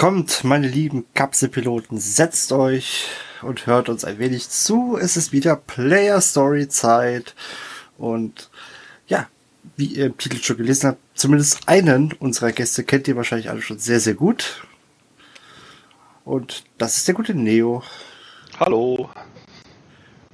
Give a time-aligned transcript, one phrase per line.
[0.00, 3.08] Kommt, meine lieben Kapselpiloten, setzt euch
[3.42, 4.96] und hört uns ein wenig zu.
[4.96, 7.34] Es ist wieder Player Story Zeit.
[7.98, 8.48] Und
[9.08, 9.28] ja,
[9.76, 13.60] wie ihr im Titel schon gelesen habt, zumindest einen unserer Gäste kennt ihr wahrscheinlich alle
[13.60, 14.66] schon sehr, sehr gut.
[16.24, 17.82] Und das ist der gute Neo.
[18.58, 19.10] Hallo.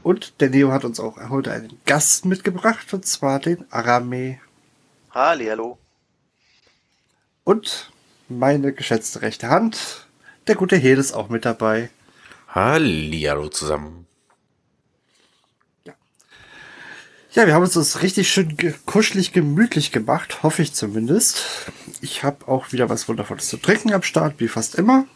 [0.05, 4.39] Und der Neo hat uns auch heute einen Gast mitgebracht, und zwar den Arame.
[5.11, 5.77] Halli, hallo.
[7.43, 7.91] Und
[8.29, 10.07] meine geschätzte rechte Hand,
[10.47, 11.91] der gute Hel ist auch mit dabei.
[12.49, 14.07] Hallihallo zusammen.
[15.85, 15.95] Ja.
[17.33, 21.45] Ja, wir haben uns das richtig schön ge kuschelig gemütlich gemacht, hoffe ich zumindest.
[22.01, 25.07] Ich habe auch wieder was Wundervolles zu trinken am Start, wie fast immer.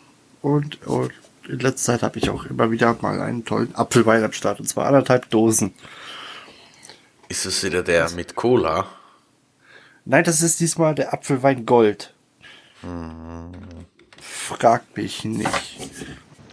[0.42, 1.12] Und, und
[1.48, 4.66] in letzter Zeit habe ich auch immer wieder mal einen tollen Apfelwein am Start, und
[4.68, 5.74] zwar anderthalb Dosen.
[7.28, 8.88] Ist es wieder der mit Cola?
[10.04, 12.12] Nein, das ist diesmal der Apfelwein Gold.
[14.20, 15.78] Frag mich nicht.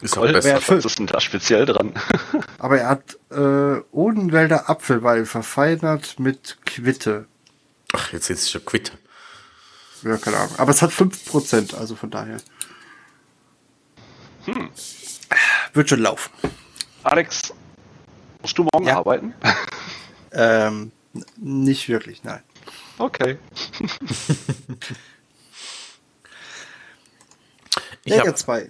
[0.02, 0.61] Ist auch besser.
[0.67, 1.94] Was ist denn da speziell dran?
[2.59, 7.25] Aber er hat äh, Odenwälder Apfelwein verfeinert mit Quitte.
[7.94, 8.92] Ach, jetzt ist es schon Quitte.
[10.03, 10.55] Ja, keine Ahnung.
[10.58, 12.38] Aber es hat 5%, also von daher.
[14.45, 14.70] Hm.
[15.73, 16.31] Wird schon laufen.
[17.03, 17.53] Alex,
[18.42, 18.98] musst du morgen ja.
[18.98, 19.33] arbeiten?
[20.31, 20.92] Ähm,
[21.38, 22.44] nicht wirklich, nein.
[23.00, 23.39] Okay.
[28.08, 28.69] ich ja, habe zwei.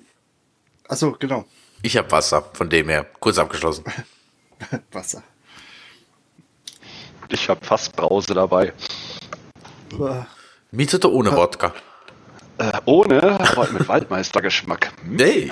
[0.88, 1.46] Achso, genau.
[1.84, 3.06] Ich habe Wasser, von dem her.
[3.20, 3.86] Kurz abgeschlossen.
[4.92, 5.22] Wasser.
[7.30, 8.74] Ich habe fast Brause dabei.
[10.72, 11.74] Mit oder ohne Wodka?
[12.58, 14.92] Äh, ohne, aber mit Waldmeistergeschmack.
[15.06, 15.52] Nee.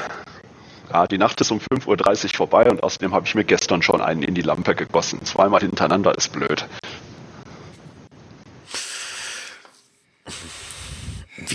[0.91, 4.01] Ja, die Nacht ist um 5.30 Uhr vorbei und außerdem habe ich mir gestern schon
[4.01, 5.23] einen in die Lampe gegossen.
[5.25, 6.65] Zweimal hintereinander ist blöd.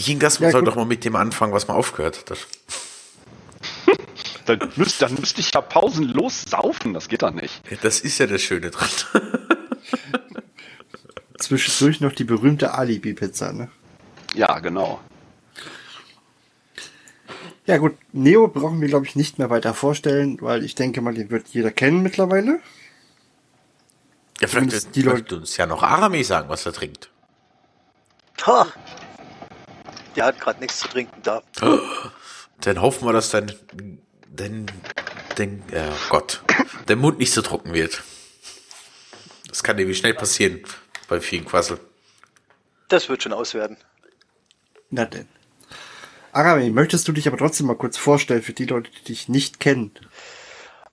[0.01, 0.41] Wie ging das?
[0.41, 2.47] Man ja, soll doch mal mit dem anfangen, was man aufgehört hat.
[4.47, 7.61] dann, müsste, dann müsste ich ja pausenlos saufen, das geht doch nicht.
[7.83, 8.89] Das ist ja das Schöne dran.
[11.39, 13.69] Zwischendurch noch die berühmte Alibi-Pizza, ne?
[14.33, 15.01] Ja, genau.
[17.67, 21.13] Ja gut, Neo brauchen wir, glaube ich, nicht mehr weiter vorstellen, weil ich denke mal,
[21.13, 22.61] den wird jeder kennen mittlerweile.
[24.41, 27.11] Ja, vielleicht die Leute uns ja noch Arami sagen, was er trinkt.
[28.47, 28.67] Ha!
[30.17, 31.43] Der hat gerade nichts zu trinken da.
[32.61, 33.53] Dann hoffen wir, dass dein,
[34.29, 34.67] dein,
[35.37, 36.43] dein äh, Gott,
[36.89, 38.03] der Mund nicht so trocken wird.
[39.49, 40.63] Das kann nämlich schnell passieren
[41.09, 41.81] bei vielen Quassel.
[42.89, 43.77] Das wird schon auswerten.
[44.91, 45.29] Na denn.
[46.33, 49.59] Arami, möchtest du dich aber trotzdem mal kurz vorstellen für die Leute, die dich nicht
[49.59, 49.93] kennen?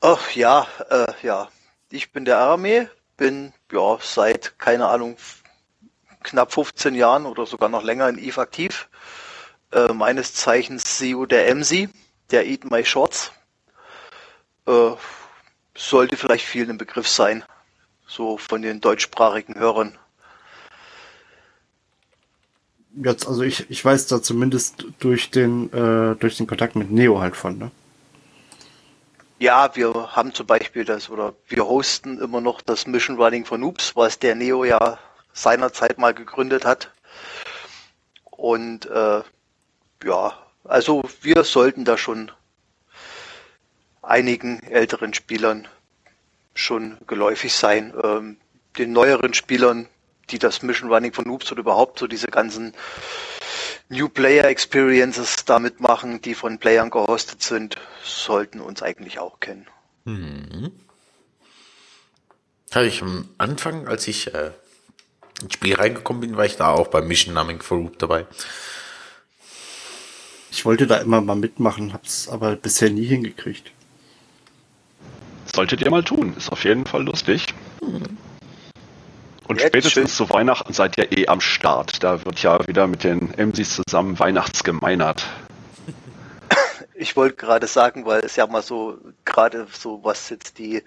[0.01, 1.49] Ach ja, äh, ja.
[1.89, 5.17] Ich bin der Arami, bin ja seit, keine Ahnung,
[6.23, 8.89] knapp 15 Jahren oder sogar noch länger in Eve aktiv.
[9.71, 11.89] Äh, meines Zeichens CEO der MC,
[12.31, 13.31] der Eat My Shorts.
[14.65, 14.91] Äh,
[15.75, 17.43] sollte vielleicht vielen im Begriff sein.
[18.07, 19.97] So von den deutschsprachigen Hörern
[23.03, 27.19] jetzt, also ich, ich weiß da zumindest durch den, äh, durch den Kontakt mit Neo
[27.19, 27.71] halt von, ne?
[29.39, 33.61] Ja, wir haben zum Beispiel das, oder wir hosten immer noch das Mission Running von
[33.61, 34.97] Noobs, was der Neo ja
[35.31, 36.91] seinerzeit mal gegründet hat.
[38.31, 39.21] Und äh,
[40.03, 42.31] ja, also wir sollten da schon
[44.01, 45.67] einigen älteren Spielern
[46.53, 47.93] schon geläufig sein.
[48.03, 48.37] Ähm,
[48.77, 49.87] den neueren Spielern
[50.29, 52.73] die das Mission Running von Noobs oder überhaupt so diese ganzen
[53.89, 59.67] New Player Experiences damit machen, die von Playern gehostet sind, sollten uns eigentlich auch kennen.
[60.05, 60.71] Mhm.
[62.73, 64.51] Habe ich am Anfang, als ich äh,
[65.41, 68.25] ins Spiel reingekommen bin, war ich da auch beim Mission Running for Noob dabei.
[70.57, 73.71] Ich wollte da immer mal mitmachen, hab's aber bisher nie hingekriegt.
[75.45, 77.53] Solltet ihr mal tun, ist auf jeden Fall lustig.
[77.79, 78.17] Mhm.
[79.47, 80.27] Und Jetzt spätestens schön.
[80.27, 82.03] zu Weihnachten seid ihr eh am Start.
[82.03, 85.27] Da wird ja wieder mit den MCs zusammen Weihnachtsgemeinert.
[86.95, 90.81] Ich wollte gerade sagen, weil es ja mal so, gerade so was jetzt die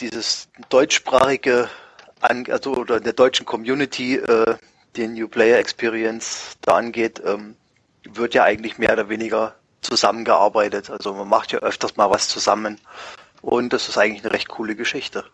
[0.00, 1.70] dieses deutschsprachige,
[2.20, 4.56] also oder der deutschen Community, äh,
[4.96, 7.56] die New Player Experience da angeht, ähm,
[8.04, 10.90] wird ja eigentlich mehr oder weniger zusammengearbeitet.
[10.90, 12.80] Also man macht ja öfters mal was zusammen.
[13.42, 15.24] Und das ist eigentlich eine recht coole Geschichte.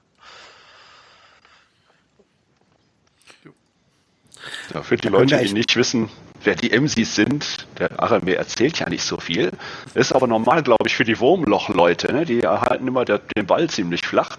[4.72, 6.08] Ja, für die Leute, die nicht wissen,
[6.42, 9.50] wer die MCs sind, der Arame erzählt ja nicht so viel.
[9.94, 12.12] Ist aber normal, glaube ich, für die Wurmloch-Leute.
[12.12, 12.24] Ne?
[12.24, 14.36] Die erhalten immer der, den Ball ziemlich flach.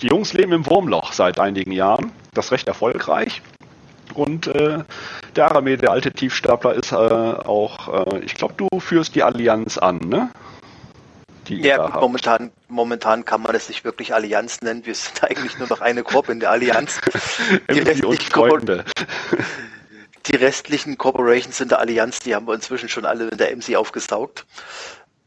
[0.00, 2.12] Die Jungs leben im Wurmloch seit einigen Jahren.
[2.34, 3.42] Das recht erfolgreich.
[4.18, 4.82] Und äh,
[5.36, 9.78] der Arame, der alte Tiefstapler, ist äh, auch, äh, ich glaube, du führst die Allianz
[9.78, 10.28] an, ne?
[11.46, 14.84] Die ja, momentan, momentan kann man das nicht wirklich Allianz nennen.
[14.84, 17.00] Wir sind eigentlich nur noch eine Gruppe in der Allianz.
[17.70, 18.82] die, restlichen
[20.26, 23.76] die restlichen Corporations in der Allianz, die haben wir inzwischen schon alle in der MC
[23.76, 24.46] aufgesaugt.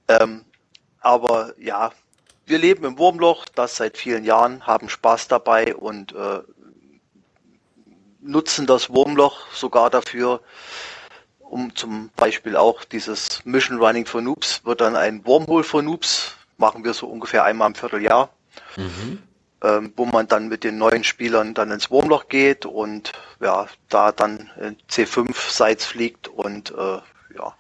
[0.10, 0.44] Ähm,
[1.00, 1.94] aber ja,
[2.46, 6.42] wir leben im Wurmloch, das seit vielen Jahren, haben Spaß dabei und äh,
[8.22, 10.42] nutzen das Wurmloch sogar dafür,
[11.40, 16.36] um zum Beispiel auch dieses Mission Running for Noobs wird dann ein Wormhole for Noobs,
[16.58, 18.30] machen wir so ungefähr einmal im Vierteljahr,
[18.78, 19.22] mhm.
[19.64, 24.12] ähm, wo man dann mit den neuen Spielern dann ins Wurmloch geht und ja, da
[24.12, 24.50] dann
[24.90, 27.00] C5 Sites fliegt und äh,
[27.36, 27.56] ja,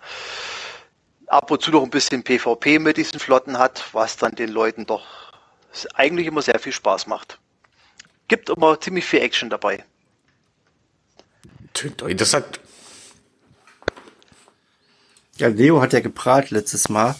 [1.28, 4.86] ab und zu noch ein bisschen PvP mit diesen Flotten hat, was dann den Leuten
[4.86, 5.06] doch
[5.96, 7.40] eigentlich immer sehr viel Spaß macht.
[8.28, 9.84] Gibt immer ziemlich viel Action dabei.
[11.82, 12.60] Tönt doch interessant.
[15.38, 17.16] Ja, Leo hat ja geprahlt letztes Mal,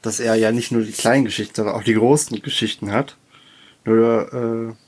[0.00, 3.16] dass er ja nicht nur die kleinen Geschichten, sondern auch die großen Geschichten hat.
[3.84, 4.86] Nur äh,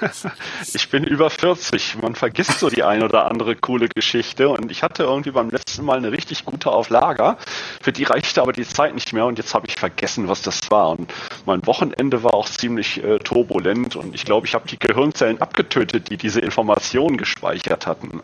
[0.74, 1.96] ich bin über 40.
[2.00, 4.48] Man vergisst so die ein oder andere coole Geschichte.
[4.48, 7.38] Und ich hatte irgendwie beim letzten Mal eine richtig gute auf Lager.
[7.82, 9.26] Für die reichte aber die Zeit nicht mehr.
[9.26, 10.90] Und jetzt habe ich vergessen, was das war.
[10.90, 11.12] Und
[11.46, 13.96] mein Wochenende war auch ziemlich äh, turbulent.
[13.96, 18.20] Und ich glaube, ich habe die Gehirnzellen abgetötet, die diese Informationen gespeichert hatten.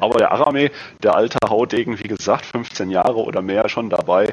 [0.00, 0.70] Aber der Arame,
[1.02, 4.32] der alte Haudegen, wie gesagt, 15 Jahre oder mehr schon dabei,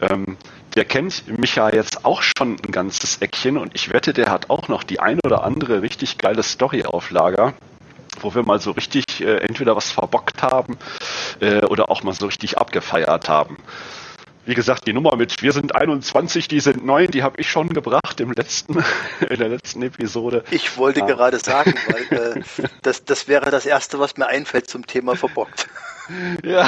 [0.00, 0.36] ähm,
[0.74, 4.50] der kennt mich ja jetzt auch schon ein ganzes Eckchen und ich wette, der hat
[4.50, 7.54] auch noch die ein oder andere richtig geile Story auf Lager
[8.20, 10.76] wo wir mal so richtig äh, entweder was verbockt haben
[11.40, 13.58] äh, oder auch mal so richtig abgefeiert haben.
[14.48, 17.68] Wie gesagt, die Nummer mit wir sind 21, die sind neun, die habe ich schon
[17.68, 18.82] gebracht im letzten,
[19.28, 20.42] in der letzten Episode.
[20.50, 21.06] Ich wollte ah.
[21.06, 25.68] gerade sagen, weil äh, das, das wäre das Erste, was mir einfällt zum Thema verbockt.
[26.42, 26.66] Ja.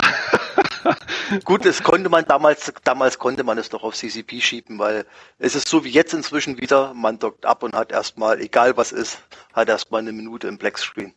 [1.44, 5.06] Gut, das konnte man damals, damals konnte man es noch auf CCP schieben, weil
[5.38, 8.92] es ist so wie jetzt inzwischen wieder, man dockt ab und hat erstmal, egal was
[8.92, 9.22] ist,
[9.54, 11.14] hat erstmal eine Minute im Black Screen.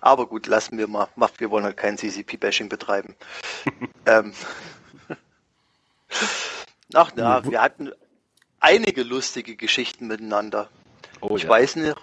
[0.00, 1.08] Aber gut, lassen wir mal.
[1.38, 3.14] Wir wollen halt kein CCP-Bashing betreiben.
[4.06, 4.32] ähm.
[6.94, 7.92] Ach na, wir hatten
[8.58, 10.68] einige lustige Geschichten miteinander.
[11.20, 11.48] Oh, ich ja.
[11.48, 11.96] weiß nicht,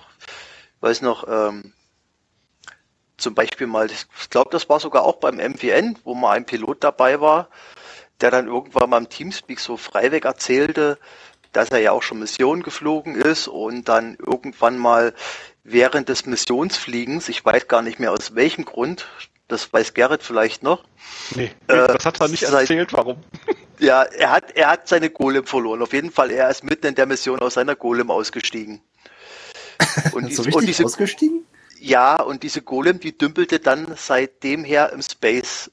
[0.81, 1.73] weiß noch, ähm,
[3.17, 6.83] zum Beispiel mal, ich glaube, das war sogar auch beim MVN, wo mal ein Pilot
[6.83, 7.49] dabei war,
[8.21, 10.99] der dann irgendwann mal im Teamspeak so freiweg erzählte,
[11.51, 15.13] dass er ja auch schon Missionen geflogen ist und dann irgendwann mal
[15.67, 19.05] während des Missionsfliegens, ich weiß gar nicht mehr aus welchem Grund,
[19.49, 20.83] das weiß Gerrit vielleicht noch.
[21.35, 23.17] Nee, äh, das hat er nicht erzählt, warum.
[23.79, 25.83] Ja, er hat, er hat seine Golem verloren.
[25.83, 28.81] Auf jeden Fall, er ist mitten in der Mission aus seiner Golem ausgestiegen.
[30.13, 31.45] Und, so und diese, ausgestiegen?
[31.79, 35.69] Ja, und diese Golem, die dümpelte dann seitdem her im Space.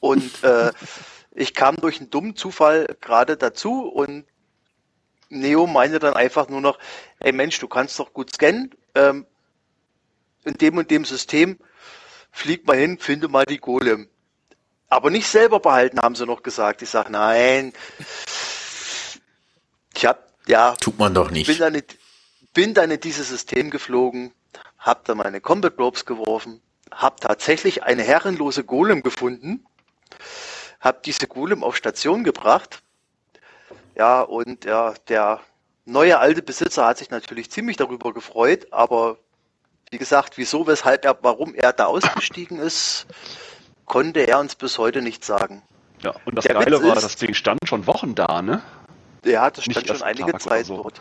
[0.00, 0.72] Und äh,
[1.30, 4.24] ich kam durch einen dummen Zufall gerade dazu und
[5.28, 6.80] Neo meinte dann einfach nur noch,
[7.20, 8.74] ey Mensch, du kannst doch gut scannen.
[8.94, 9.26] Ähm,
[10.44, 11.58] in dem und dem System
[12.32, 14.08] flieg mal hin, finde mal die Golem.
[14.88, 16.82] Aber nicht selber behalten, haben sie noch gesagt.
[16.82, 17.72] Ich sage, nein.
[19.94, 20.74] Ich hab, ja.
[20.76, 21.46] Tut man doch nicht.
[21.46, 21.84] Bin dann in,
[22.54, 24.32] bin dann in dieses System geflogen,
[24.78, 29.64] hab da meine Combat Ropes geworfen, hab tatsächlich eine herrenlose Golem gefunden,
[30.80, 32.82] hab diese Golem auf Station gebracht.
[33.94, 35.40] Ja, und ja, der
[35.84, 39.18] neue alte Besitzer hat sich natürlich ziemlich darüber gefreut, aber
[39.90, 43.06] wie gesagt, wieso, weshalb er, warum er da ausgestiegen ist,
[43.84, 45.62] konnte er uns bis heute nicht sagen.
[46.02, 48.62] Ja, und das der Geile Witz war, ist, das Ding stand schon Wochen da, ne?
[49.24, 50.76] Ja, das stand nicht schon einige Tag Zeit so.
[50.76, 51.00] dort.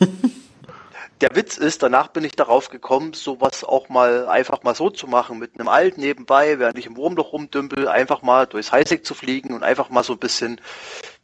[1.20, 5.06] der Witz ist, danach bin ich darauf gekommen, sowas auch mal einfach mal so zu
[5.06, 9.14] machen, mit einem Alt nebenbei, während ich im Wurmloch rumdümpel, einfach mal durchs Highsec zu
[9.14, 10.60] fliegen und einfach mal so ein bisschen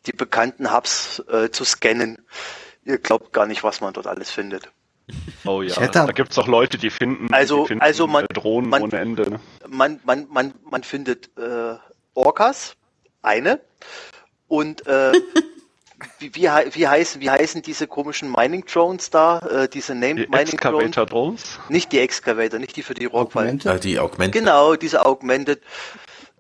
[0.07, 2.19] die bekannten Hubs äh, zu scannen.
[2.85, 4.71] Ihr glaubt gar nicht, was man dort alles findet.
[5.45, 8.27] Oh ja, hätte, da gibt es auch Leute, die finden, also, die finden also man,
[8.33, 9.31] Drohnen man, ohne Ende.
[9.31, 9.41] Ne?
[9.69, 11.75] Man, man, man, man findet äh,
[12.15, 12.77] Orcas,
[13.23, 13.61] eine,
[14.49, 15.13] und äh,
[16.19, 19.39] wie, wie, wie, heißen, wie heißen diese komischen Mining Drones da?
[19.39, 20.85] Äh, diese Named Die Mining Drones?
[20.85, 21.59] Excavator Drones.
[21.69, 23.45] Nicht die Excavator, nicht die für die Rockfall.
[23.45, 23.71] Augmente?
[23.71, 24.33] Äh, die Augment.
[24.33, 25.63] Genau, diese Augmented.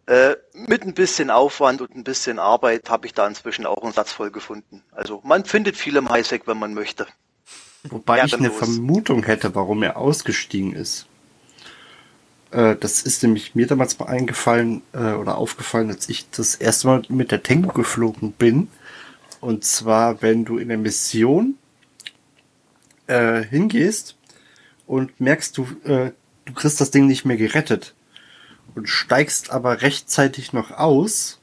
[0.06, 3.92] Äh, mit ein bisschen Aufwand und ein bisschen Arbeit habe ich da inzwischen auch einen
[3.92, 4.82] Satz voll gefunden.
[4.92, 7.06] Also man findet viel im Highsec, wenn man möchte.
[7.84, 8.58] Wobei ich eine Ehrenlos.
[8.58, 11.06] Vermutung hätte, warum er ausgestiegen ist.
[12.50, 16.88] Äh, das ist nämlich mir damals mal eingefallen äh, oder aufgefallen, als ich das erste
[16.88, 18.68] Mal mit der Tengu geflogen bin.
[19.40, 21.54] Und zwar, wenn du in der Mission
[23.50, 24.14] hingehst
[24.86, 27.92] und merkst, du, du kriegst das Ding nicht mehr gerettet
[28.74, 31.38] und steigst aber rechtzeitig noch aus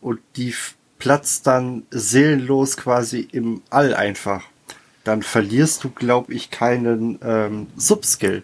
[0.00, 0.54] und die
[0.98, 4.42] platzt dann seelenlos quasi im All einfach.
[5.04, 8.42] Dann verlierst du, glaube ich, keinen ähm, Subskill.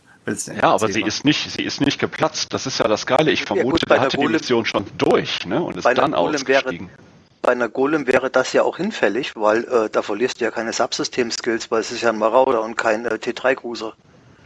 [0.54, 1.08] Ja, aber sie war.
[1.08, 2.52] ist nicht, sie ist nicht geplatzt.
[2.52, 3.32] Das ist ja das Geile.
[3.32, 5.60] Ich Ja, vermute, gut, bei der hatte die Golem- Mission schon durch, ne?
[5.62, 6.12] Und ist dann Golem
[6.46, 6.90] wäre- ausgestiegen.
[7.42, 10.74] Bei einer Golem wäre das ja auch hinfällig, weil äh, da verlierst du ja keine
[10.74, 13.94] Subsystem-Skills, weil es ist ja ein Marauder und kein äh, T3-Cruiser.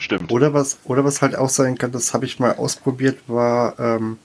[0.05, 0.31] Stimmt.
[0.31, 4.19] Oder was, oder was halt auch sein kann, das habe ich mal ausprobiert, war, ähm,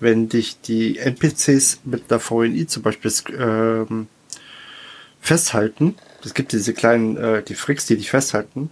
[0.00, 4.08] wenn dich die NPCs mit der VNI zum Beispiel ähm,
[5.20, 5.94] festhalten.
[6.24, 8.70] Es gibt diese kleinen, äh, die Fricks, die dich festhalten.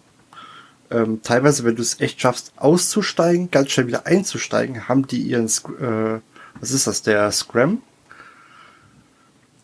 [0.91, 5.47] Ähm, teilweise, wenn du es echt schaffst, auszusteigen, ganz schnell wieder einzusteigen, haben die ihren,
[5.47, 6.21] äh,
[6.59, 7.83] was ist das, der Scram,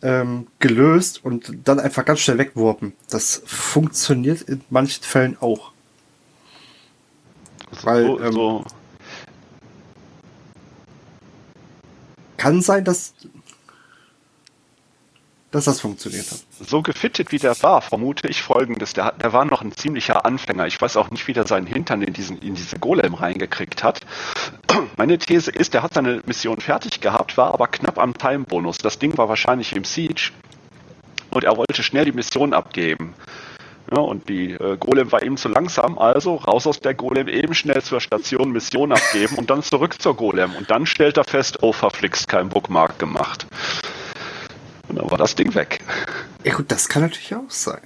[0.01, 2.93] ähm, gelöst und dann einfach ganz schnell wegworpen.
[3.09, 5.68] Das funktioniert in manchen Fällen auch.
[7.83, 8.63] Weil, so, ähm, so,
[12.39, 13.13] Kann sein, dass,
[15.51, 16.39] dass das funktioniert hat.
[16.57, 18.93] so gefittet wie der war, vermute ich folgendes.
[18.93, 20.65] Der, der war noch ein ziemlicher Anfänger.
[20.65, 23.99] Ich weiß auch nicht, wie der seinen Hintern in, diesen, in diese Golem reingekriegt hat.
[24.97, 28.77] Meine These ist, der hat seine Mission fertig gehabt, war aber knapp am Time-Bonus.
[28.77, 30.31] Das Ding war wahrscheinlich im Siege
[31.31, 33.15] und er wollte schnell die Mission abgeben.
[33.91, 37.55] Ja, und die äh, Golem war ihm zu langsam, also raus aus der Golem, eben
[37.55, 40.53] schnell zur Station Mission abgeben und dann zurück zur Golem.
[40.55, 43.47] Und dann stellt er fest, oh verflixt, kein Bookmark gemacht.
[44.87, 45.79] Und dann war das Ding weg.
[46.43, 47.81] Ja gut, das kann natürlich auch sein.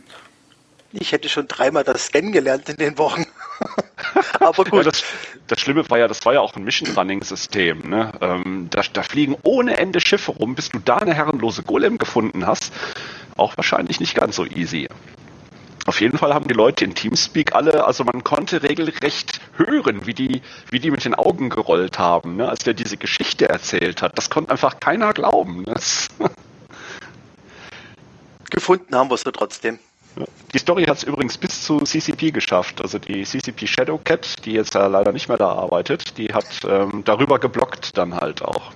[0.91, 3.25] Ich hätte schon dreimal das Scannen gelernt in den Wochen.
[4.39, 4.85] Aber Ja, gut.
[4.85, 5.03] das,
[5.47, 7.89] das Schlimme war ja, das war ja auch ein Mission-Running-System.
[7.89, 8.11] Ne?
[8.21, 12.45] Ähm, da, da fliegen ohne Ende Schiffe rum, bis du da eine herrenlose Golem gefunden
[12.45, 12.71] hast.
[13.35, 14.87] Auch wahrscheinlich nicht ganz so easy.
[15.85, 20.13] Auf jeden Fall haben die Leute in Teamspeak alle, also man konnte regelrecht hören, wie
[20.13, 22.47] die, wie die mit den Augen gerollt haben, ne?
[22.47, 24.17] als der diese Geschichte erzählt hat.
[24.17, 25.63] Das konnte einfach keiner glauben.
[25.63, 25.75] Ne?
[28.49, 29.79] Gefunden haben wir sie trotzdem.
[30.53, 32.81] Die Story hat es übrigens bis zu CCP geschafft.
[32.81, 37.01] Also die CCP Shadowcat, die jetzt ja leider nicht mehr da arbeitet, die hat ähm,
[37.03, 38.71] darüber geblockt dann halt auch.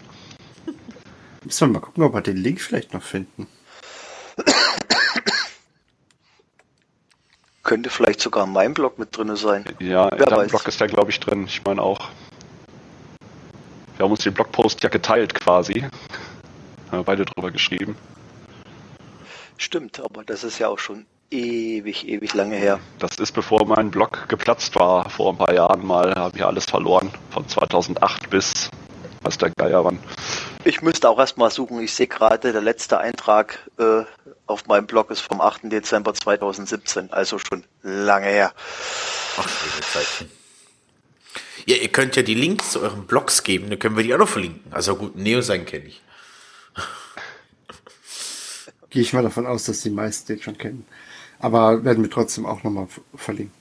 [1.44, 3.48] Müssen wir mal gucken, ob wir den Link vielleicht noch finden.
[7.68, 9.66] Könnte vielleicht sogar in meinem Blog mit drin sein.
[9.80, 10.52] Ja, in Wer deinem weiß.
[10.52, 11.48] Blog ist der, glaube ich, drin.
[11.48, 12.08] Ich meine auch.
[13.98, 15.82] Wir haben uns den Blogpost ja geteilt quasi.
[15.82, 17.98] Haben wir beide drüber geschrieben.
[19.58, 22.80] Stimmt, aber das ist ja auch schon ewig, ewig lange her.
[23.00, 26.64] Das ist bevor mein Blog geplatzt war, vor ein paar Jahren mal, habe ich alles
[26.64, 27.12] verloren.
[27.32, 28.70] Von 2008 bis,
[29.28, 30.00] was der Geier wann.
[30.64, 31.80] Ich müsste auch erstmal suchen.
[31.82, 34.04] Ich sehe gerade, der letzte Eintrag äh,
[34.48, 35.64] auf meinem Blog ist vom 8.
[35.64, 38.54] Dezember 2017, also schon lange her.
[39.38, 40.32] Ach, schöne Zeiten.
[41.66, 44.20] Ja, ihr könnt ja die Links zu euren Blogs geben, dann können wir die auch
[44.20, 44.72] noch verlinken.
[44.72, 46.02] Also gut, Neo sein kenne ich.
[48.90, 50.86] Gehe ich mal davon aus, dass die meisten den schon kennen.
[51.40, 53.57] Aber werden wir trotzdem auch nochmal verlinken.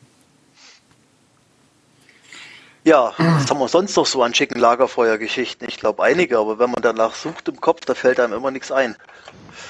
[2.86, 5.66] Ja, was haben wir sonst noch so an schicken Lagerfeuergeschichten?
[5.68, 8.70] Ich glaube einige, aber wenn man danach sucht im Kopf, da fällt einem immer nichts
[8.70, 8.94] ein.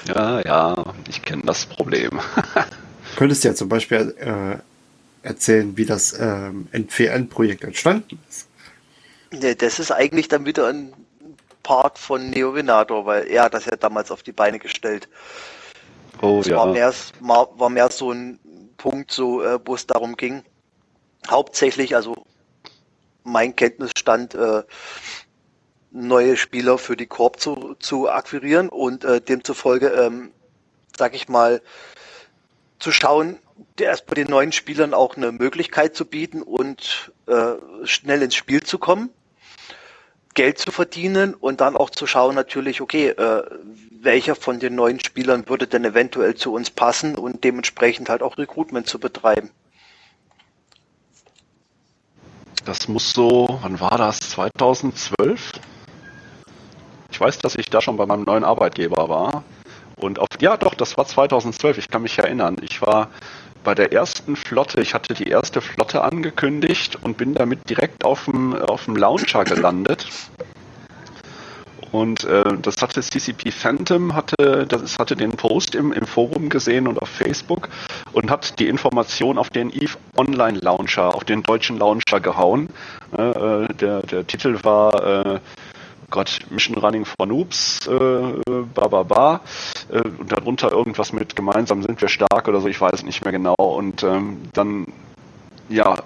[0.07, 2.11] Ja, ja, ich kenne das Problem.
[3.15, 8.47] Könntest ja zum Beispiel äh, erzählen, wie das ähm, NVN-Projekt entstanden ist.
[9.31, 10.93] Ne, das ist eigentlich dann wieder ein
[11.63, 15.09] Part von Neovenator, weil er hat das ja damals auf die Beine gestellt.
[16.21, 16.71] Oh Es war, ja.
[16.71, 18.37] mehr, war war mehr so ein
[18.77, 20.43] Punkt, so, äh, wo es darum ging,
[21.27, 22.27] hauptsächlich, also
[23.27, 24.63] mein Kenntnisstand, äh,
[25.91, 30.31] neue Spieler für die Korb zu, zu akquirieren und äh, demzufolge, ähm,
[30.95, 31.61] sag ich mal,
[32.79, 33.39] zu schauen,
[33.79, 38.63] erst bei den neuen Spielern auch eine Möglichkeit zu bieten und äh, schnell ins Spiel
[38.63, 39.09] zu kommen.
[40.33, 43.43] Geld zu verdienen und dann auch zu schauen natürlich, okay, äh,
[44.01, 48.37] welcher von den neuen Spielern würde denn eventuell zu uns passen und dementsprechend halt auch
[48.37, 49.49] Recruitment zu betreiben.
[52.67, 54.19] Das muss so, wann war das?
[54.19, 55.53] 2012?
[57.09, 59.45] Ich weiß, dass ich da schon bei meinem neuen Arbeitgeber war.
[59.95, 62.57] Und auf, ja doch, das war 2012, ich kann mich erinnern.
[62.61, 63.07] Ich war
[63.63, 68.25] bei der ersten Flotte, ich hatte die erste Flotte angekündigt und bin damit direkt auf
[68.25, 70.05] dem, auf dem Launcher gelandet.
[71.91, 76.87] Und äh, das hatte CCP Phantom, hatte, das hatte den Post im, im Forum gesehen
[76.87, 77.69] und auf Facebook
[78.13, 82.69] und hat die Information auf den EVE Online Launcher, auf den deutschen Launcher gehauen.
[83.11, 85.39] Äh, der, der Titel war äh,
[86.09, 89.41] Gott, Mission Running for Noobs, äh, ba, ba, ba.
[89.89, 93.33] Äh, und darunter irgendwas mit gemeinsam sind wir stark oder so, ich weiß nicht mehr
[93.33, 93.55] genau.
[93.55, 94.87] Und ähm, dann,
[95.67, 95.97] ja,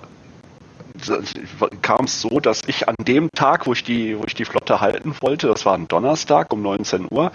[1.81, 4.81] kam es so, dass ich an dem Tag, wo ich die, wo ich die Flotte
[4.81, 7.31] halten wollte, das war ein Donnerstag um 19 Uhr,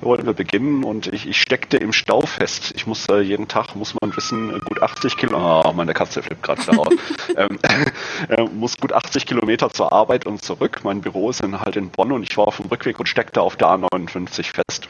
[0.00, 2.72] wollten wir beginnen und ich, ich steckte im Stau fest.
[2.76, 6.42] Ich muss äh, jeden Tag, muss man wissen, gut 80 Kilometer, oh, meine Katze flippt
[6.42, 6.94] gerade wieder aus,
[7.36, 7.58] ähm,
[8.28, 10.80] äh, muss gut 80 Kilometer zur Arbeit und zurück.
[10.84, 13.40] Mein Büro ist in, halt in Bonn und ich war auf dem Rückweg und steckte
[13.40, 14.88] auf der A59 fest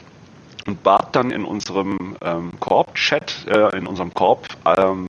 [0.69, 5.07] und bat dann in unserem ähm, Korb-Chat, äh, in unserem Korb ähm,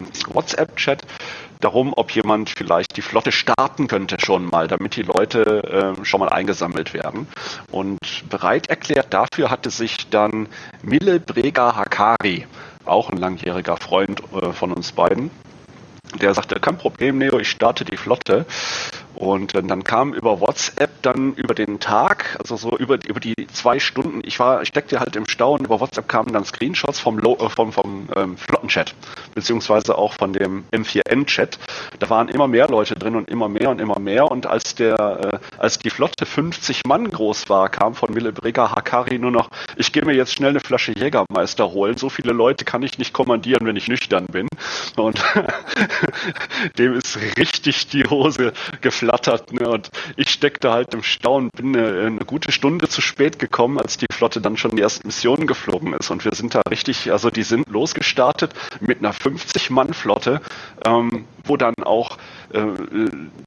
[1.60, 6.20] darum, ob jemand vielleicht die Flotte starten könnte schon mal, damit die Leute äh, schon
[6.20, 7.28] mal eingesammelt werden.
[7.70, 7.98] Und
[8.30, 10.48] bereit erklärt dafür hatte sich dann
[10.82, 12.46] Mille Brega Hakari,
[12.86, 15.30] auch ein langjähriger Freund äh, von uns beiden,
[16.18, 18.46] der sagte, kein Problem, Neo, ich starte die Flotte.
[19.20, 23.34] Und äh, dann kam über WhatsApp dann über den Tag, also so über, über die
[23.52, 26.98] zwei Stunden, ich war, ich steckte halt im Stau und über WhatsApp kamen dann Screenshots
[26.98, 28.94] vom, Lo, äh, vom, vom ähm, Flottenchat,
[29.34, 31.58] beziehungsweise auch von dem M4N-Chat.
[31.98, 34.30] Da waren immer mehr Leute drin und immer mehr und immer mehr.
[34.30, 34.98] Und als der,
[35.32, 39.92] äh, als die Flotte 50 Mann groß war, kam von Millebrega Hakari nur noch, ich
[39.92, 41.96] gehe mir jetzt schnell eine Flasche Jägermeister holen.
[41.96, 44.48] So viele Leute kann ich nicht kommandieren, wenn ich nüchtern bin.
[44.96, 45.22] Und
[46.78, 49.52] dem ist richtig die Hose geflattert.
[49.52, 49.68] Ne?
[49.68, 53.78] Und ich steckte halt im Stau und bin eine, eine, gute Stunde zu spät gekommen,
[53.78, 56.10] als die Flotte dann schon die ersten Missionen geflogen ist.
[56.10, 60.40] Und wir sind da richtig, also die sind losgestartet mit einer 50-Mann-Flotte,
[60.86, 62.18] ähm, wo dann auch
[62.52, 62.60] äh,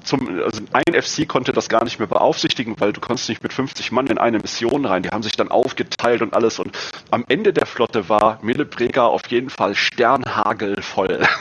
[0.04, 3.54] zum, also ein FC konnte das gar nicht mehr beaufsichtigen, weil du konntest nicht mit
[3.54, 5.04] 50 Mann in eine Mission rein.
[5.04, 6.60] Die haben sich dann aufgeteilt und alles.
[6.60, 6.78] Und
[7.12, 11.28] am Ende der Flotte war Millebrega auf jeden Fall sternhagelvoll.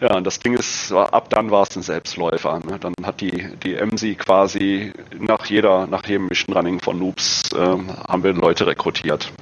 [0.00, 2.60] Ja, und das Ding ist, ab dann war es ein Selbstläufer.
[2.60, 2.78] Ne?
[2.78, 7.90] Dann hat die, die MC quasi nach jeder, nach jedem Mission Running von Noobs ähm,
[8.06, 9.32] haben wir Leute rekrutiert.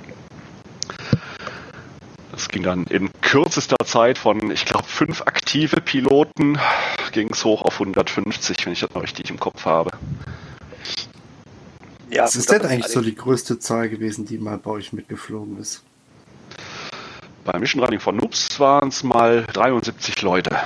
[2.36, 6.58] Das ging dann in kürzester Zeit von, ich glaube, fünf aktive Piloten
[7.12, 9.92] ging es hoch auf 150, wenn ich das noch richtig im Kopf habe.
[12.10, 15.58] Ja, Was ist denn eigentlich so die größte Zahl gewesen, die mal bei euch mitgeflogen
[15.58, 15.82] ist?
[17.46, 20.58] Beim Mission Running von Noobs waren es mal 73 Leute.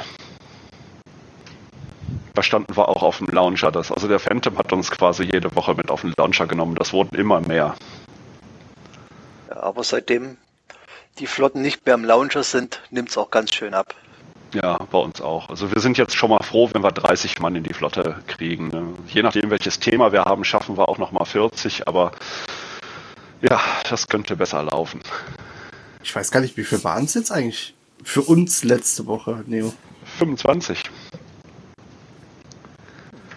[2.35, 3.71] Da standen wir auch auf dem Launcher.
[3.71, 6.75] Das, also der Phantom hat uns quasi jede Woche mit auf den Launcher genommen.
[6.75, 7.77] Das wurden immer mehr.
[9.49, 10.37] Ja, aber seitdem
[11.21, 13.95] die Flotten nicht mehr im Launcher sind, nimmt es auch ganz schön ab.
[14.55, 15.49] Ja, bei uns auch.
[15.49, 18.69] Also wir sind jetzt schon mal froh, wenn wir 30 Mann in die Flotte kriegen.
[18.69, 18.95] Ne?
[19.07, 22.13] Je nachdem, welches Thema wir haben, schaffen wir auch noch mal 40, aber
[23.43, 25.01] ja, das könnte besser laufen.
[26.03, 29.73] Ich weiß gar nicht, wie viel waren es jetzt eigentlich für uns letzte Woche, Neo?
[30.19, 30.91] 25.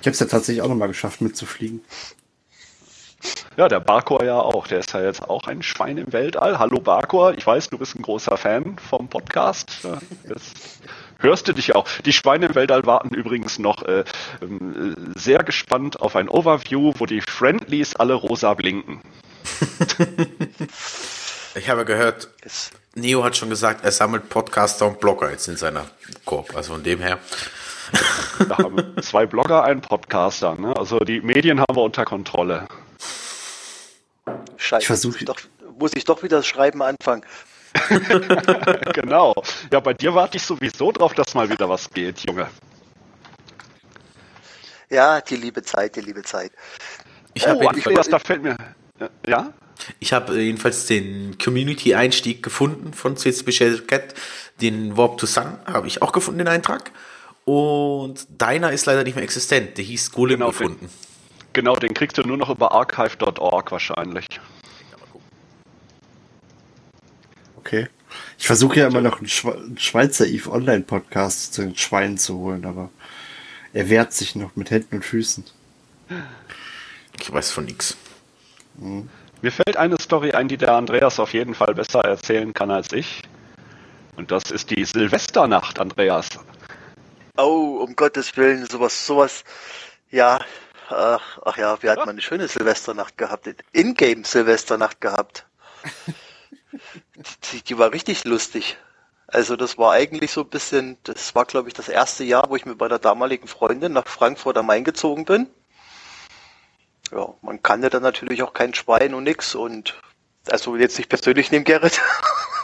[0.01, 1.81] Ich habe es ja tatsächlich auch nochmal geschafft, mitzufliegen.
[3.55, 4.65] Ja, der Barkor ja auch.
[4.65, 6.57] Der ist ja jetzt auch ein Schwein im Weltall.
[6.57, 9.87] Hallo Barkor, ich weiß, du bist ein großer Fan vom Podcast.
[10.27, 10.79] Jetzt
[11.19, 11.87] hörst du dich auch.
[12.03, 14.05] Die Schweine im Weltall warten übrigens noch äh,
[14.41, 19.01] ähm, sehr gespannt auf ein Overview, wo die Friendlies alle rosa blinken.
[21.55, 22.29] Ich habe gehört,
[22.95, 25.85] Neo hat schon gesagt, er sammelt Podcaster und Blogger jetzt in seiner
[26.25, 26.55] Korb.
[26.55, 27.19] Also von dem her.
[28.39, 30.55] Wir haben zwei Blogger, einen Podcaster.
[30.55, 30.75] Ne?
[30.75, 32.67] Also die Medien haben wir unter Kontrolle.
[34.63, 35.39] Scheiße, ich versuche doch,
[35.77, 37.25] muss ich doch wieder das Schreiben anfangen.
[38.93, 39.33] genau.
[39.71, 42.47] Ja, bei dir warte ich sowieso drauf, dass mal wieder was geht, Junge.
[44.89, 46.51] Ja, die liebe Zeit, die liebe Zeit.
[47.33, 48.55] Ich oh, habe das, da fällt mir.
[49.27, 49.51] Ja?
[49.99, 54.13] Ich habe äh, jedenfalls den Community-Einstieg gefunden von CSB Cat.
[54.61, 56.91] Den Warp to Sun habe ich auch gefunden, den Eintrag.
[57.43, 59.77] Und deiner ist leider nicht mehr existent.
[59.77, 60.87] Der hieß Golem genau, gefunden.
[60.87, 61.12] Den,
[61.53, 64.27] genau, den kriegst du nur noch über archive.org wahrscheinlich.
[67.57, 67.87] Okay.
[68.37, 72.65] Ich versuche ja immer noch einen, Schweizer Eve Online Podcast zu den Schweinen zu holen,
[72.65, 72.89] aber
[73.71, 75.45] er wehrt sich noch mit Händen und Füßen.
[77.19, 77.97] Ich weiß von nichts.
[78.75, 79.09] Mhm.
[79.41, 82.91] Mir fällt eine Story ein, die der Andreas auf jeden Fall besser erzählen kann als
[82.93, 83.23] ich.
[84.15, 86.29] Und das ist die Silvesternacht, Andreas.
[87.37, 89.43] Oh, um Gottes Willen, sowas, sowas.
[90.11, 90.39] Ja,
[90.95, 92.05] ach, ach ja, wir hatten ja.
[92.05, 93.49] mal eine schöne Silvesternacht gehabt.
[93.71, 95.45] In-game Silvesternacht gehabt.
[97.51, 98.77] die, die war richtig lustig.
[99.27, 102.55] Also das war eigentlich so ein bisschen, das war glaube ich das erste Jahr, wo
[102.55, 105.47] ich mit meiner damaligen Freundin nach Frankfurt am Main gezogen bin.
[107.11, 109.95] Ja, man kannte dann natürlich auch kein Schwein und nix und
[110.49, 112.01] also jetzt nicht persönlich nehmen, Gerrit.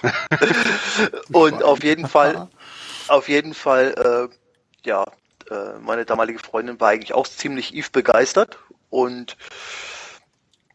[1.31, 2.49] und auf jeden Fall,
[3.07, 5.05] auf jeden Fall, äh, ja,
[5.49, 8.59] äh, meine damalige Freundin war eigentlich auch ziemlich Eve begeistert
[8.89, 9.37] und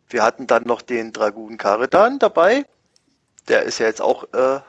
[0.08, 2.64] wir hatten dann noch den Dragoon Karidan dabei.
[3.48, 4.60] Der ist ja jetzt auch äh,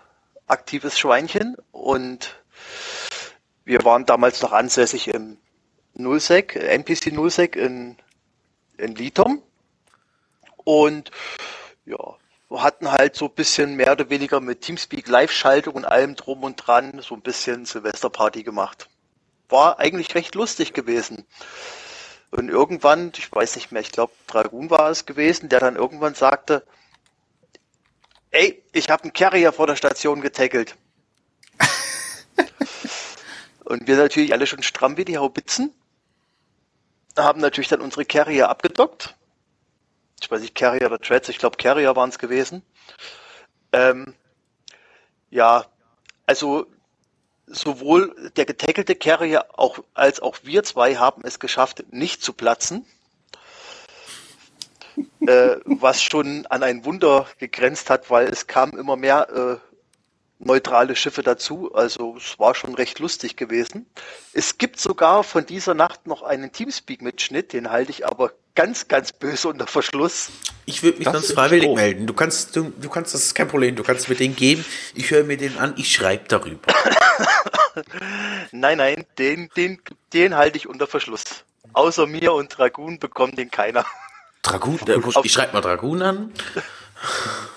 [0.47, 2.35] aktives Schweinchen und
[3.63, 5.37] wir waren damals noch ansässig im
[5.93, 7.97] Nullsec, NPC Nullsec in,
[8.77, 9.41] in Litom
[10.63, 11.11] und
[11.85, 12.15] ja,
[12.51, 16.55] hatten halt so ein bisschen mehr oder weniger mit Teamspeak Live-Schaltung und allem drum und
[16.55, 18.89] dran so ein bisschen Silvesterparty gemacht.
[19.55, 21.25] War eigentlich recht lustig gewesen.
[22.31, 26.15] Und irgendwann, ich weiß nicht mehr, ich glaube Dragoon war es gewesen, der dann irgendwann
[26.15, 26.65] sagte,
[28.31, 30.75] ey, ich habe einen Carrier vor der Station getackelt.
[33.63, 35.73] und wir natürlich alle schon stramm wie die Haubitzen.
[37.17, 39.15] Haben natürlich dann unsere Carrier abgedockt
[40.21, 42.63] ich weiß nicht, Carrier oder Treads, ich glaube Carrier waren es gewesen.
[43.71, 44.13] Ähm,
[45.29, 45.65] ja,
[46.25, 46.67] also
[47.47, 52.85] sowohl der getackelte Carrier auch, als auch wir zwei haben es geschafft, nicht zu platzen.
[55.27, 59.64] äh, was schon an ein Wunder gegrenzt hat, weil es kamen immer mehr äh,
[60.39, 61.73] neutrale Schiffe dazu.
[61.73, 63.85] Also es war schon recht lustig gewesen.
[64.33, 69.11] Es gibt sogar von dieser Nacht noch einen Teamspeak-Mitschnitt, den halte ich aber ganz, ganz
[69.11, 70.29] böse unter Verschluss.
[70.65, 71.75] Ich würde mich das sonst freiwillig doof.
[71.75, 72.07] melden.
[72.07, 73.75] Du kannst, du, du kannst, das ist kein Problem.
[73.75, 74.65] Du kannst mir den geben.
[74.93, 75.73] Ich höre mir den an.
[75.77, 76.61] Ich schreibe darüber.
[78.51, 79.81] nein, nein, den, den,
[80.13, 81.23] den halte ich unter Verschluss.
[81.73, 83.85] Außer mir und Dragoon bekommt den keiner.
[84.41, 84.79] Dragoon?
[85.23, 86.33] Ich schreibe mal Dragoon an.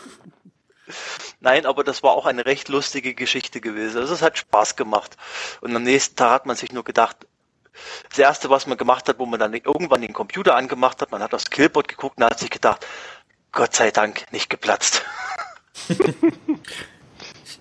[1.41, 3.99] Nein, aber das war auch eine recht lustige Geschichte gewesen.
[3.99, 5.17] Also es hat Spaß gemacht.
[5.61, 7.17] Und am nächsten Tag hat man sich nur gedacht,
[8.09, 11.23] das erste, was man gemacht hat, wo man dann irgendwann den Computer angemacht hat, man
[11.23, 12.85] hat aufs Killboard geguckt und hat sich gedacht,
[13.53, 15.05] Gott sei Dank nicht geplatzt.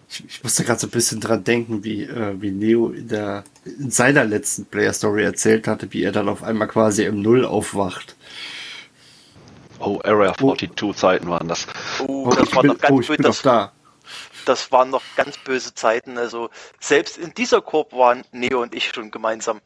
[0.10, 3.44] ich, ich musste gerade so ein bisschen dran denken, wie, äh, wie Neo in, der,
[3.66, 7.46] in seiner letzten Player Story erzählt hatte, wie er dann auf einmal quasi im Null
[7.46, 8.16] aufwacht.
[9.80, 10.94] Oh, Area 42 oh.
[10.94, 11.68] Zeiten waren das.
[12.08, 13.72] Oh, das war noch ganz oh, das, da.
[14.46, 16.18] das waren noch ganz böse Zeiten.
[16.18, 19.62] Also selbst in dieser Korb waren Neo und ich schon gemeinsam.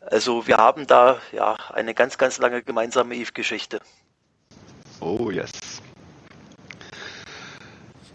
[0.00, 3.80] Also wir haben da ja eine ganz, ganz lange gemeinsame Eve-Geschichte.
[5.00, 5.50] Oh yes.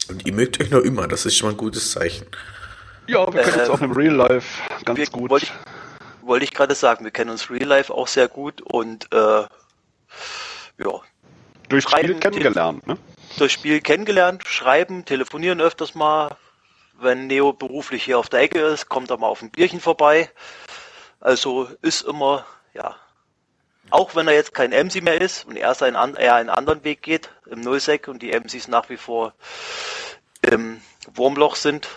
[0.09, 2.27] Und ihr mögt euch noch immer, das ist schon mal ein gutes Zeichen.
[3.07, 5.29] Ja, wir können äh, uns auch im Real Life ganz wir, gut.
[5.29, 5.53] Wollte ich,
[6.21, 9.43] wollte ich gerade sagen, wir kennen uns Real Life auch sehr gut und äh,
[10.77, 11.01] ja.
[11.69, 12.97] Durch Spiel kennengelernt, ne?
[13.37, 16.35] Durch Spiel kennengelernt, schreiben, telefonieren öfters mal.
[16.99, 20.31] Wenn Neo beruflich hier auf der Ecke ist, kommt er mal auf ein Bierchen vorbei.
[21.19, 22.95] Also ist immer, ja,
[23.89, 27.01] auch wenn er jetzt kein MC mehr ist und er seinen, eher einen anderen Weg
[27.01, 29.33] geht im Nullsec und die MCs nach wie vor
[30.41, 30.81] im
[31.13, 31.87] Wurmloch sind.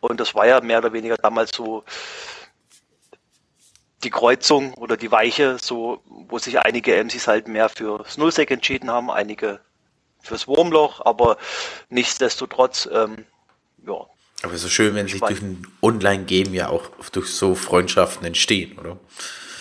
[0.00, 1.84] Und das war ja mehr oder weniger damals so
[4.04, 8.90] die Kreuzung oder die Weiche, so wo sich einige MCs halt mehr fürs Nullsec entschieden
[8.90, 9.60] haben, einige
[10.20, 11.36] fürs Wurmloch, aber
[11.88, 13.26] nichtsdestotrotz, ähm,
[13.86, 14.06] ja.
[14.42, 18.98] Aber so schön, wenn sich durch ein Online-Game ja auch durch so Freundschaften entstehen, oder?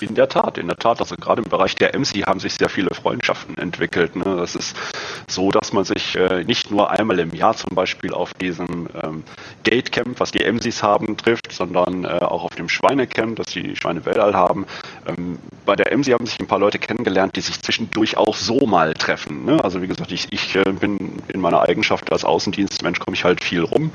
[0.01, 0.99] In der Tat, in der Tat.
[0.99, 4.15] Also gerade im Bereich der MC haben sich sehr viele Freundschaften entwickelt.
[4.15, 4.23] Ne?
[4.37, 4.75] Das ist
[5.27, 9.23] so, dass man sich äh, nicht nur einmal im Jahr zum Beispiel auf diesem ähm,
[9.63, 14.05] Gatecamp, was die MCs haben, trifft, sondern äh, auch auf dem Schweinecamp, das die Schweine
[14.05, 14.65] Weltall haben.
[15.05, 18.65] Ähm, bei der MC haben sich ein paar Leute kennengelernt, die sich zwischendurch auch so
[18.65, 19.45] mal treffen.
[19.45, 19.63] Ne?
[19.63, 23.43] Also wie gesagt, ich, ich äh, bin in meiner Eigenschaft als Außendienstmensch komme ich halt
[23.43, 23.91] viel rum.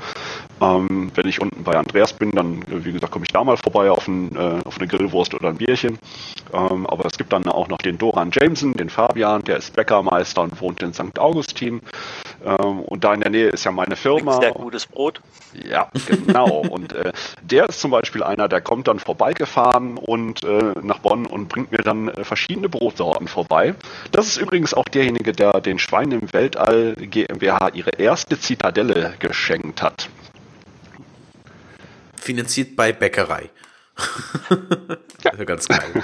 [0.61, 3.91] Ähm, wenn ich unten bei Andreas bin, dann, wie gesagt, komme ich da mal vorbei
[3.91, 5.96] auf, ein, äh, auf eine Grillwurst oder ein Bierchen.
[6.53, 10.41] Ähm, aber es gibt dann auch noch den Doran Jameson, den Fabian, der ist Bäckermeister
[10.43, 11.19] und wohnt in St.
[11.19, 11.81] Augustin.
[12.45, 14.39] Ähm, und da in der Nähe ist ja meine Firma.
[14.39, 15.21] Sehr gutes Brot.
[15.53, 16.59] Ja, genau.
[16.69, 21.25] und äh, der ist zum Beispiel einer, der kommt dann vorbeigefahren und äh, nach Bonn
[21.25, 23.75] und bringt mir dann äh, verschiedene Brotsorten vorbei.
[24.11, 29.81] Das ist übrigens auch derjenige, der den Schweinen im Weltall GmbH ihre erste Zitadelle geschenkt
[29.81, 30.09] hat.
[32.15, 33.49] Finanziert bei Bäckerei.
[35.23, 35.43] ja.
[35.43, 36.03] ganz geil.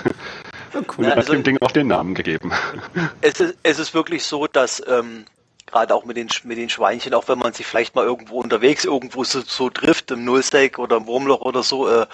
[0.73, 2.51] Ja, cool, ja, also, dem Ding auch den Namen gegeben.
[3.21, 5.25] Es ist, es ist wirklich so, dass ähm,
[5.67, 8.85] gerade auch mit den, mit den Schweinchen, auch wenn man sich vielleicht mal irgendwo unterwegs
[8.85, 12.05] irgendwo so, so trifft, im Nullsteak oder im Wurmloch oder so, äh,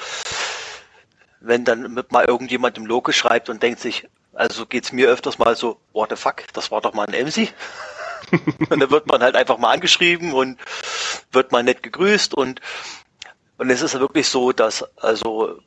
[1.42, 5.40] wenn dann mit mal irgendjemand im Loke schreibt und denkt sich, also geht's mir öfters
[5.40, 7.54] mal so, what the fuck, das war doch mal ein MC.
[8.70, 10.60] und dann wird man halt einfach mal angeschrieben und
[11.32, 12.62] wird mal nett gegrüßt und
[13.58, 15.60] und es ist ja wirklich so, dass also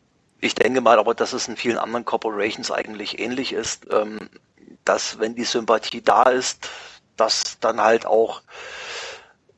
[0.42, 4.28] ich denke mal, aber dass es in vielen anderen Corporations eigentlich ähnlich ist, ähm,
[4.85, 6.68] dass wenn die Sympathie da ist,
[7.16, 8.42] dass dann halt auch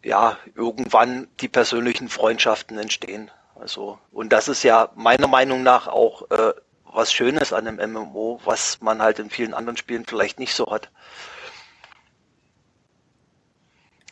[0.03, 3.31] ja irgendwann die persönlichen Freundschaften entstehen.
[3.55, 6.53] Also und das ist ja meiner Meinung nach auch äh,
[6.85, 10.67] was Schönes an einem MMO, was man halt in vielen anderen Spielen vielleicht nicht so
[10.71, 10.91] hat.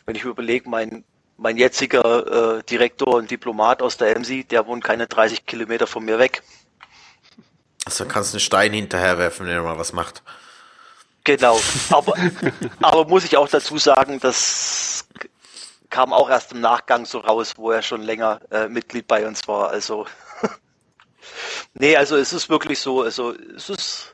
[0.05, 1.03] Wenn ich überlege, mein
[1.37, 6.03] mein jetziger äh, Direktor und Diplomat aus der EMSI, der wohnt keine 30 Kilometer von
[6.03, 6.41] mir weg.
[7.85, 10.23] Also kannst du einen Stein hinterherwerfen, wenn er mal was macht.
[11.23, 11.59] Genau.
[11.89, 12.15] Aber,
[12.81, 15.05] aber muss ich auch dazu sagen, das
[15.89, 19.47] kam auch erst im Nachgang so raus, wo er schon länger äh, Mitglied bei uns
[19.47, 19.69] war.
[19.69, 20.07] Also
[21.73, 24.13] nee, also es ist wirklich so, also es ist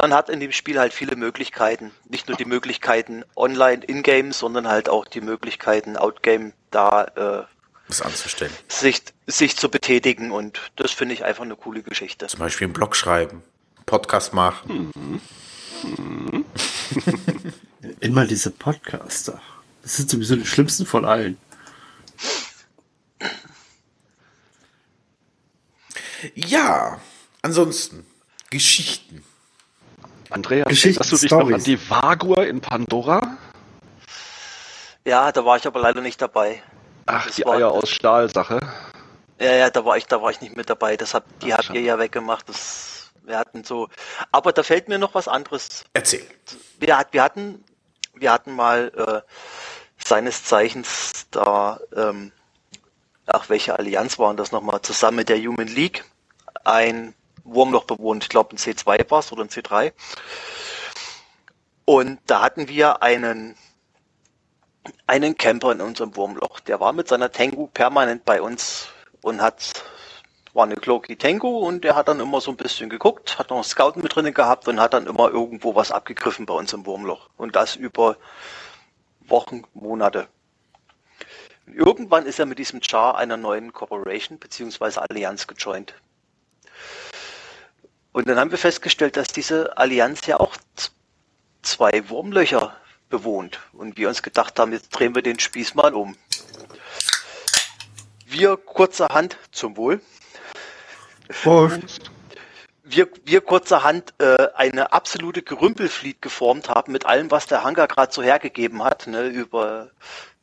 [0.00, 1.90] man hat in dem Spiel halt viele Möglichkeiten.
[2.08, 7.44] Nicht nur die Möglichkeiten online in-game, sondern halt auch die Möglichkeiten out-game da äh,
[7.88, 8.52] was anzustellen.
[8.68, 12.26] Sich, sich zu betätigen und das finde ich einfach eine coole Geschichte.
[12.26, 13.42] Zum Beispiel einen Blog schreiben,
[13.86, 14.92] Podcast machen.
[14.94, 15.20] Mhm.
[15.82, 16.44] Mhm.
[18.00, 19.40] Immer diese Podcaster.
[19.82, 21.38] Das sind sowieso die schlimmsten von allen.
[26.34, 27.00] Ja,
[27.42, 28.04] ansonsten
[28.50, 29.24] Geschichten.
[30.30, 33.38] Andreas, erinnerst du dich noch an die Vagur in Pandora?
[35.06, 36.62] Ja, da war ich aber leider nicht dabei.
[37.08, 38.60] Ach, das die Eier aus Stahl Sache.
[39.40, 40.96] Ja, ja, da war ich, da war ich nicht mit dabei.
[40.96, 42.48] Das habt, die Ach, habt ihr ja weggemacht.
[42.48, 43.88] Das, wir hatten so.
[44.32, 45.84] Aber da fällt mir noch was anderes.
[45.92, 46.26] Erzähl.
[46.78, 47.64] Wir, wir hatten,
[48.14, 49.32] wir hatten mal äh,
[50.04, 52.32] seines Zeichens da, ähm,
[53.26, 54.82] ach, welche Allianz waren das nochmal?
[54.82, 56.04] Zusammen mit der Human League
[56.64, 58.24] ein Wurmloch bewohnt.
[58.24, 59.92] Ich glaube, ein C2 war es oder ein C3.
[61.84, 63.56] Und da hatten wir einen,
[65.06, 66.60] einen Camper in unserem Wurmloch.
[66.60, 68.88] Der war mit seiner Tengu permanent bei uns
[69.22, 69.84] und hat,
[70.52, 73.56] war eine Cloaky Tengu und der hat dann immer so ein bisschen geguckt, hat noch
[73.56, 76.86] einen Scout mit drinnen gehabt und hat dann immer irgendwo was abgegriffen bei uns im
[76.86, 77.28] Wurmloch.
[77.36, 78.16] Und das über
[79.20, 80.28] Wochen, Monate.
[81.66, 85.00] irgendwann ist er mit diesem Char einer neuen Corporation bzw.
[85.00, 85.94] Allianz gejoint.
[88.12, 90.56] Und dann haben wir festgestellt, dass diese Allianz ja auch
[91.62, 92.74] zwei Wurmlöcher
[93.08, 93.60] bewohnt.
[93.72, 96.16] Und wir uns gedacht haben, jetzt drehen wir den Spieß mal um.
[98.26, 100.00] Wir kurzerhand zum Wohl.
[101.42, 102.10] Prost.
[102.84, 108.12] Wir, wir kurzerhand äh, eine absolute Gerümpelfleet geformt haben mit allem, was der Hangar gerade
[108.12, 109.90] so hergegeben hat, ne, über,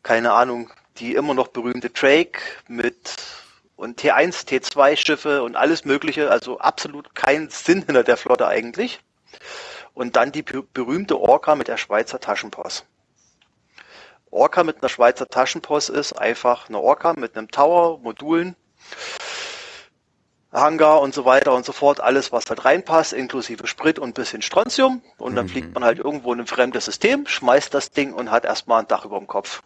[0.03, 3.15] keine Ahnung, die immer noch berühmte Drake mit
[3.75, 8.99] und T1, T2 Schiffe und alles Mögliche, also absolut kein Sinn hinter der Flotte eigentlich.
[9.95, 12.85] Und dann die berühmte Orca mit der Schweizer Taschenpost.
[14.29, 18.55] Orca mit einer Schweizer Taschenpost ist einfach eine Orca mit einem Tower, Modulen,
[20.51, 24.41] Hangar und so weiter und so fort, alles was halt reinpasst, inklusive Sprit und bisschen
[24.41, 25.01] Strontium.
[25.17, 25.49] Und dann mhm.
[25.49, 28.87] fliegt man halt irgendwo in ein fremdes System, schmeißt das Ding und hat erstmal ein
[28.87, 29.63] Dach über dem Kopf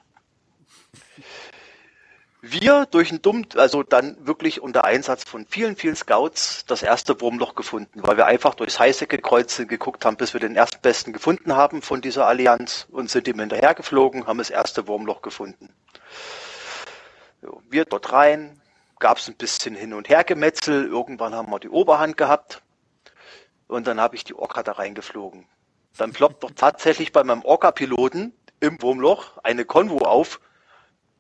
[2.42, 7.20] wir durch ein dumm, also dann wirklich unter Einsatz von vielen, vielen Scouts das erste
[7.20, 11.56] Wurmloch gefunden, weil wir einfach durchs Heißecke-Kreuze geguckt haben, bis wir den ersten Besten gefunden
[11.56, 15.70] haben von dieser Allianz und sind ihm hinterher geflogen, haben das erste Wurmloch gefunden.
[17.70, 18.62] Wir dort rein,
[19.00, 22.62] gab es ein bisschen Hin- und Hergemetzel, irgendwann haben wir die Oberhand gehabt
[23.68, 25.46] und dann habe ich die Orca da reingeflogen.
[25.98, 30.40] Dann ploppt doch tatsächlich bei meinem Orca-Piloten im Wurmloch eine Konvo auf,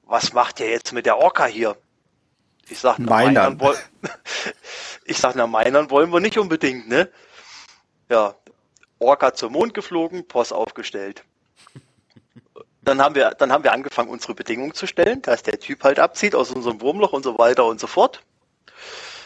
[0.10, 1.78] was macht ihr jetzt mit der Orca hier?
[2.68, 3.58] Ich sag, na, Meinern.
[3.58, 3.78] Meinern
[5.06, 7.10] ich sag, na, Meinern wollen wir nicht unbedingt, ne?
[8.10, 8.36] Ja,
[8.98, 11.24] Orca zum Mond geflogen, Post aufgestellt.
[12.82, 16.00] Dann haben wir, dann haben wir angefangen, unsere Bedingungen zu stellen, dass der Typ halt
[16.00, 18.24] abzieht aus unserem Wurmloch und so weiter und so fort.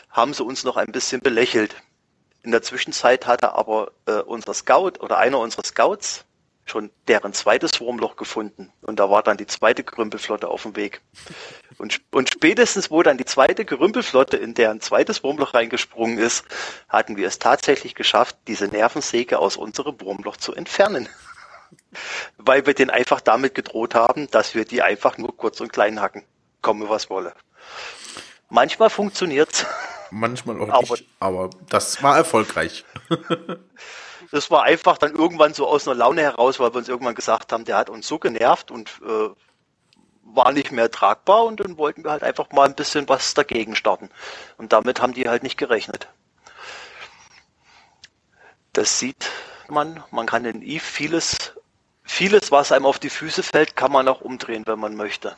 [0.10, 1.76] Haben sie uns noch ein bisschen belächelt.
[2.42, 6.26] In der Zwischenzeit hatte aber äh, unser Scout oder einer unserer Scouts
[6.66, 8.72] schon deren zweites Wurmloch gefunden.
[8.82, 11.02] Und da war dann die zweite Gerümpelflotte auf dem Weg.
[11.78, 16.46] Und, und spätestens, wo dann die zweite Gerümpelflotte in deren zweites Wurmloch reingesprungen ist,
[16.88, 21.10] hatten wir es tatsächlich geschafft, diese Nervensäge aus unserem Wurmloch zu entfernen.
[22.38, 26.00] Weil wir den einfach damit gedroht haben, dass wir die einfach nur kurz und klein
[26.00, 26.24] hacken.
[26.62, 27.34] Komme was wolle.
[28.50, 29.66] Manchmal funktioniert's.
[30.12, 32.86] Manchmal auch nicht, aber, aber das war erfolgreich.
[34.34, 37.54] Das war einfach dann irgendwann so aus einer Laune heraus, weil wir uns irgendwann gesagt
[37.54, 39.30] haben, der hat uns so genervt und äh,
[40.24, 43.76] war nicht mehr tragbar und dann wollten wir halt einfach mal ein bisschen was dagegen
[43.76, 44.10] starten.
[44.58, 46.08] Und damit haben die halt nicht gerechnet.
[48.74, 49.30] Das sieht
[49.70, 51.54] man, man kann in Eve vieles,
[52.02, 55.38] vieles, was einem auf die Füße fällt, kann man auch umdrehen, wenn man möchte.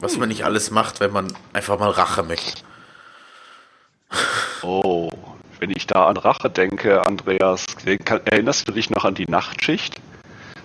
[0.00, 2.64] Was man nicht alles macht, wenn man einfach mal Rache möchte.
[4.62, 5.10] Oh,
[5.62, 7.64] wenn ich da an Rache denke, Andreas,
[8.24, 9.94] erinnerst du dich noch an die Nachtschicht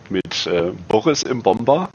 [0.10, 1.90] mit äh, Boris im Bomber?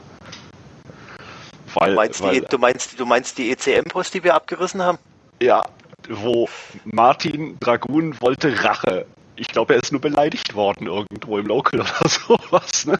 [1.73, 4.97] Weil, du, meinst weil, die, du, meinst, du meinst die ECM-Post, die wir abgerissen haben?
[5.41, 5.65] Ja,
[6.07, 6.47] wo
[6.85, 9.05] Martin Dragun wollte Rache.
[9.35, 12.85] Ich glaube, er ist nur beleidigt worden irgendwo im Local oder sowas.
[12.85, 12.97] Ne?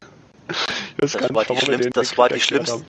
[0.98, 2.84] Das, war die, schlimmste, das, war die schlimmste,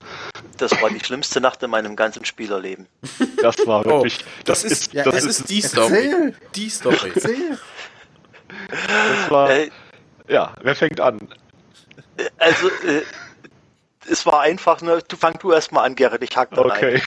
[0.57, 2.87] das war die schlimmste Nacht in meinem ganzen Spielerleben.
[3.41, 4.19] Das war wirklich.
[4.21, 6.33] Oh, das, das, ist, ja, das, ist, ist die Story.
[6.55, 7.11] Die Story.
[7.13, 7.25] Das
[9.29, 9.51] war.
[9.51, 9.69] Äh,
[10.27, 11.19] ja, wer fängt an?
[12.39, 13.03] Also, äh,
[14.07, 17.01] es war einfach, ne, du fang du erstmal an, Gerrit, ich hack da Okay.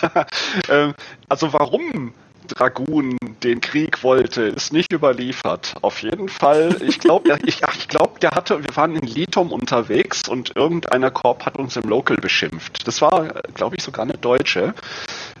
[0.68, 0.94] ähm,
[1.28, 2.14] also warum
[2.48, 5.74] Dragoon den Krieg wollte, ist nicht überliefert.
[5.82, 10.22] Auf jeden Fall, ich glaube, ich, ich glaube, der hatte, wir waren in Litum unterwegs
[10.28, 12.86] und irgendeiner Korb hat uns im Local beschimpft.
[12.86, 14.74] Das war, glaube ich, sogar eine Deutsche.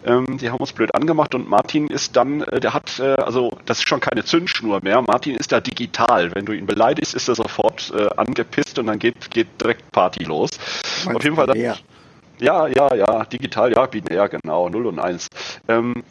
[0.04, 3.56] Ähm, die haben uns blöd angemacht und Martin ist dann, äh, der hat, äh, also
[3.64, 5.00] das ist schon keine Zündschnur mehr.
[5.02, 6.34] Martin ist da digital.
[6.34, 10.24] Wenn du ihn beleidigst, ist er sofort äh, angepisst und dann geht, geht direkt Party
[10.24, 10.50] los.
[11.06, 11.46] Auf jeden Fall.
[11.46, 11.56] Dann,
[12.40, 15.28] ja, ja, ja, digital, ja, binär, genau, 0 und 1.
[15.68, 16.02] Ähm,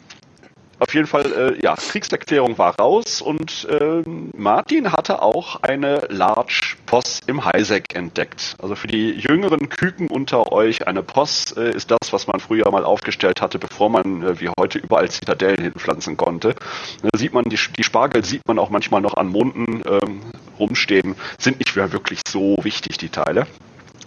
[0.84, 4.02] auf jeden Fall, äh, ja, Kriegserklärung war raus und äh,
[4.36, 8.54] Martin hatte auch eine Large POS im Highsec entdeckt.
[8.60, 12.70] Also für die jüngeren Küken unter euch, eine POS äh, ist das, was man früher
[12.70, 16.54] mal aufgestellt hatte, bevor man äh, wie heute überall Zitadellen hinpflanzen konnte.
[17.02, 20.20] Da sieht man, die, die Spargel sieht man auch manchmal noch an Monden ähm,
[20.58, 23.46] rumstehen, sind nicht mehr wirklich so wichtig, die Teile.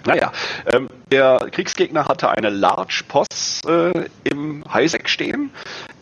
[0.07, 0.31] Naja,
[0.67, 5.51] ähm, der Kriegsgegner hatte eine Large POS äh, im Highsec stehen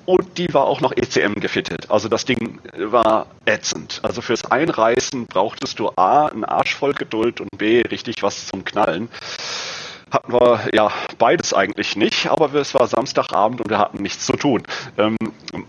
[0.06, 1.90] und die war auch noch ECM gefittet.
[1.90, 4.02] Also das Ding war ätzend.
[4.04, 8.64] Also fürs Einreißen brauchtest du A, einen Arsch voll Geduld und B, richtig was zum
[8.64, 9.10] Knallen
[10.16, 14.34] hatten wir ja beides eigentlich nicht, aber es war Samstagabend und wir hatten nichts zu
[14.34, 14.64] tun.
[14.98, 15.18] Ähm,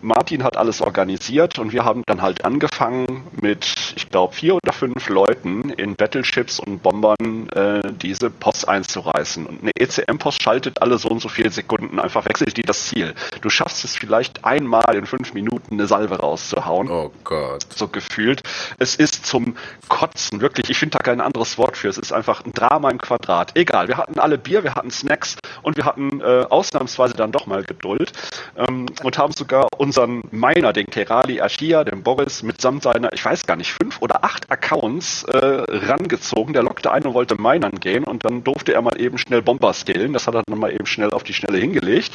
[0.00, 4.72] Martin hat alles organisiert und wir haben dann halt angefangen mit, ich glaube, vier oder
[4.72, 9.46] fünf Leuten in Battleships und Bombern äh, diese Post einzureißen.
[9.46, 13.14] Und eine ECM-Post schaltet alle so und so viele Sekunden, einfach wechselt die das Ziel.
[13.40, 16.88] Du schaffst es vielleicht einmal in fünf Minuten eine Salve rauszuhauen.
[16.90, 17.66] Oh Gott.
[17.74, 18.42] So gefühlt.
[18.78, 19.56] Es ist zum
[19.88, 21.88] Kotzen, wirklich, ich finde da kein anderes Wort für.
[21.88, 23.56] Es ist einfach ein Drama im Quadrat.
[23.56, 27.46] Egal, wir hatten alle Bier, wir hatten Snacks und wir hatten äh, ausnahmsweise dann doch
[27.46, 28.12] mal Geduld
[28.56, 33.46] ähm, und haben sogar unseren Miner, den Kerali Ashia, den Boris, mitsamt seiner, ich weiß
[33.46, 36.52] gar nicht, fünf oder acht Accounts äh, rangezogen.
[36.52, 39.72] Der lockte ein und wollte minern gehen und dann durfte er mal eben schnell Bomber
[39.72, 40.12] skillen.
[40.12, 42.14] Das hat er dann mal eben schnell auf die Schnelle hingelegt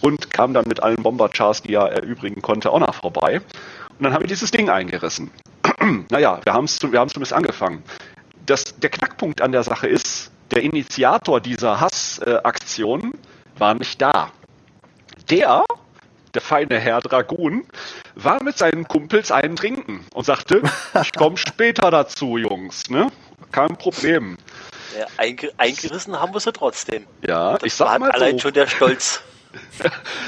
[0.00, 3.40] und kam dann mit allen Bomber-Chars, die er erübrigen konnte, auch noch vorbei.
[3.98, 5.30] Und dann haben wir dieses Ding eingerissen.
[6.10, 7.82] naja, wir haben es wir zumindest angefangen.
[8.44, 14.30] Das, der Knackpunkt an der Sache ist, der Initiator dieser Hassaktion äh, war nicht da.
[15.28, 15.64] Der,
[16.32, 17.66] der feine Herr Dragoon,
[18.14, 20.62] war mit seinen Kumpels einen trinken und sagte,
[21.02, 23.12] ich komme später dazu, Jungs, ne?
[23.52, 24.38] Kein Problem.
[24.98, 27.04] Ja, einge eingerissen haben wir sie trotzdem.
[27.26, 28.44] Ja, das ich sag mal allein so.
[28.44, 29.22] schon der Stolz.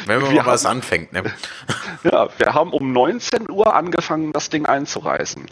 [0.07, 1.23] Wenn man wir mal was anfängt, ne?
[2.05, 5.47] Ja, wir haben um 19 Uhr angefangen, das Ding einzureißen.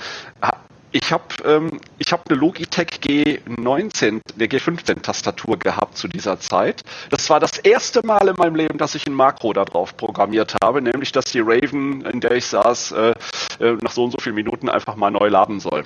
[0.93, 6.83] Ich habe ähm, ich hab eine Logitech G19, der G15-Tastatur gehabt zu dieser Zeit.
[7.11, 10.81] Das war das erste Mal in meinem Leben, dass ich ein Makro darauf programmiert habe,
[10.81, 13.15] nämlich dass die Raven, in der ich saß, äh,
[13.61, 15.85] äh, nach so und so vielen Minuten einfach mal neu laden soll.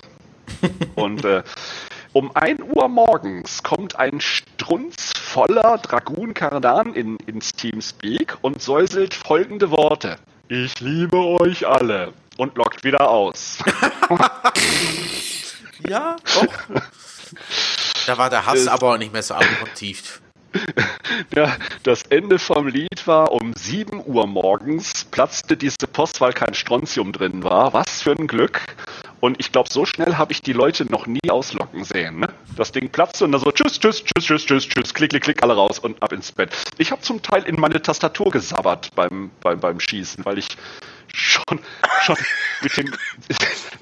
[0.97, 1.43] und äh,
[2.13, 9.71] um 1 Uhr morgens kommt ein strunzvoller Dragoon Kardan in, ins Teamspeak und säuselt folgende
[9.71, 10.19] Worte.
[10.53, 13.59] Ich liebe euch alle und lockt wieder aus.
[15.89, 16.83] ja, doch.
[18.05, 20.21] Da war der Hass aber nicht mehr so abgrundtief.
[21.35, 26.55] Ja, das Ende vom Lied war, um 7 Uhr morgens platzte diese Post, weil kein
[26.55, 27.73] Strontium drin war.
[27.73, 28.61] Was für ein Glück.
[29.21, 32.21] Und ich glaube, so schnell habe ich die Leute noch nie auslocken sehen.
[32.21, 32.29] Ne?
[32.57, 35.43] Das Ding platzte und dann so tschüss, tschüss, tschüss, tschüss, tschüss, tschüss, klick, klick, klick,
[35.43, 36.51] alle raus und ab ins Bett.
[36.79, 40.49] Ich habe zum Teil in meine Tastatur gesabbert beim, beim, beim Schießen, weil ich
[41.15, 41.61] schon,
[42.03, 42.17] schon
[42.63, 42.95] mit, dem,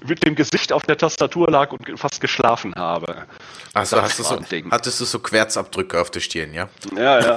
[0.07, 3.27] mit dem Gesicht auf der Tastatur lag und fast geschlafen habe.
[3.75, 6.69] Also hast du so, hattest du so Querzabdrücke auf der Stirn, ja?
[6.97, 7.37] Ja, ja.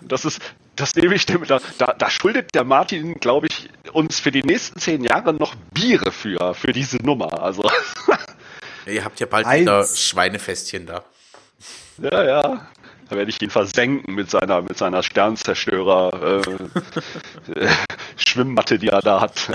[0.00, 0.40] Das ist,
[0.76, 4.42] das nehme ich dem, da, da, da schuldet der Martin, glaube ich, uns für die
[4.42, 7.42] nächsten zehn Jahre noch Biere für, für diese Nummer.
[7.42, 7.68] Also.
[8.86, 9.62] Ihr habt ja bald Eins.
[9.62, 11.04] wieder Schweinefestchen da.
[11.98, 12.66] Ja, ja.
[13.08, 16.42] Da werde ich ihn versenken mit seiner, mit seiner Sternzerstörer
[17.54, 17.68] äh,
[18.16, 19.48] Schwimmmatte, die er da hat.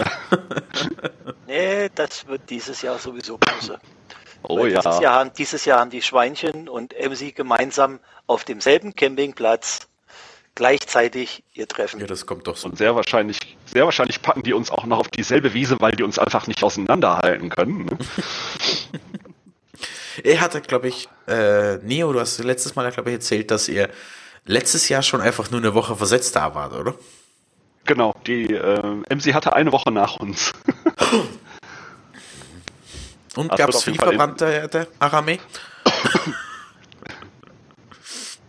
[1.47, 3.79] nee, das wird dieses Jahr sowieso böse.
[4.43, 4.79] Oh Weil ja.
[4.81, 9.87] Dieses Jahr, haben- dieses Jahr haben die Schweinchen und MC gemeinsam auf demselben Campingplatz
[10.55, 11.99] gleichzeitig ihr Treffen.
[11.99, 12.69] Ja, das kommt doch so.
[12.69, 16.03] Und sehr wahrscheinlich, sehr wahrscheinlich packen die uns auch noch auf dieselbe Wiese, weil die
[16.03, 17.85] uns einfach nicht auseinanderhalten können.
[17.85, 17.97] Ne?
[20.23, 23.89] Er hatte, glaube ich, äh, Neo, du hast letztes Mal, glaube ich, erzählt, dass ihr
[24.45, 26.95] letztes Jahr schon einfach nur eine Woche versetzt da wart, oder?
[27.85, 30.51] Genau, die äh, MC hatte eine Woche nach uns.
[33.35, 35.39] Und gab es viel Fall Verwandte der, Arame?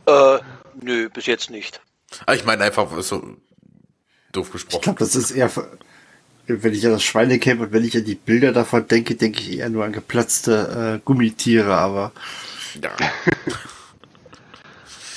[0.04, 0.38] Äh,
[0.80, 1.80] nö, bis jetzt nicht.
[2.26, 3.36] Ah, ich meine einfach so
[4.32, 4.82] doof Ich gesprochen.
[4.82, 5.48] glaube, das ist eher,
[6.60, 9.58] wenn ich an das Schweinecamp und wenn ich an die Bilder davon denke, denke ich
[9.58, 12.12] eher nur an geplatzte äh, Gummitiere, aber
[12.82, 12.90] Ja.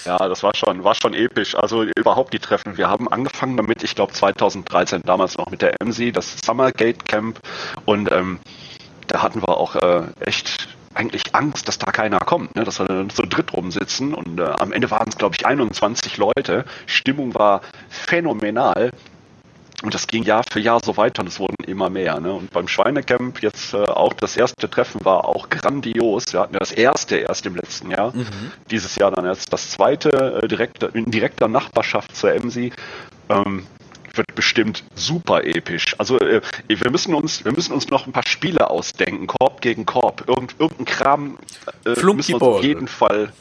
[0.06, 1.56] Ja, das war schon, war schon episch.
[1.56, 2.78] Also überhaupt die Treffen.
[2.78, 7.06] Wir haben angefangen damit, ich glaube 2013, damals noch mit der MC, das Summer Gate
[7.06, 7.40] Camp.
[7.86, 8.40] Und ähm,
[9.08, 12.64] da hatten wir auch äh, echt eigentlich Angst, dass da keiner kommt, ne?
[12.64, 14.14] dass wir dann so dritt rumsitzen.
[14.14, 16.66] Und äh, am Ende waren es, glaube ich, 21 Leute.
[16.86, 18.92] Stimmung war phänomenal.
[19.84, 22.20] Und das ging Jahr für Jahr so weiter und es wurden immer mehr.
[22.20, 22.34] Ne?
[22.34, 26.26] Und beim Schweinecamp jetzt äh, auch das erste Treffen war auch grandios.
[26.32, 28.14] Wir hatten ja das erste erst im letzten Jahr.
[28.72, 32.72] Dieses Jahr dann jetzt das zweite, äh, direkt, in direkter Nachbarschaft zur EMSI.
[33.30, 33.68] Ähm,
[34.18, 35.96] wird bestimmt super episch.
[35.98, 39.86] Also äh, wir müssen uns, wir müssen uns noch ein paar Spiele ausdenken, Korb gegen
[39.86, 41.38] Korb, Irgend, irgendein Kram
[41.86, 43.34] äh, müssen wir auf jeden Fall.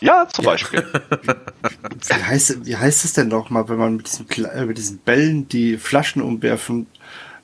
[0.00, 0.84] Ja, zum Beispiel.
[2.08, 5.48] wie heißt, wie heißt es denn nochmal, wenn man mit diesen, äh, mit diesen Bällen
[5.48, 6.86] die Flaschen umwerfen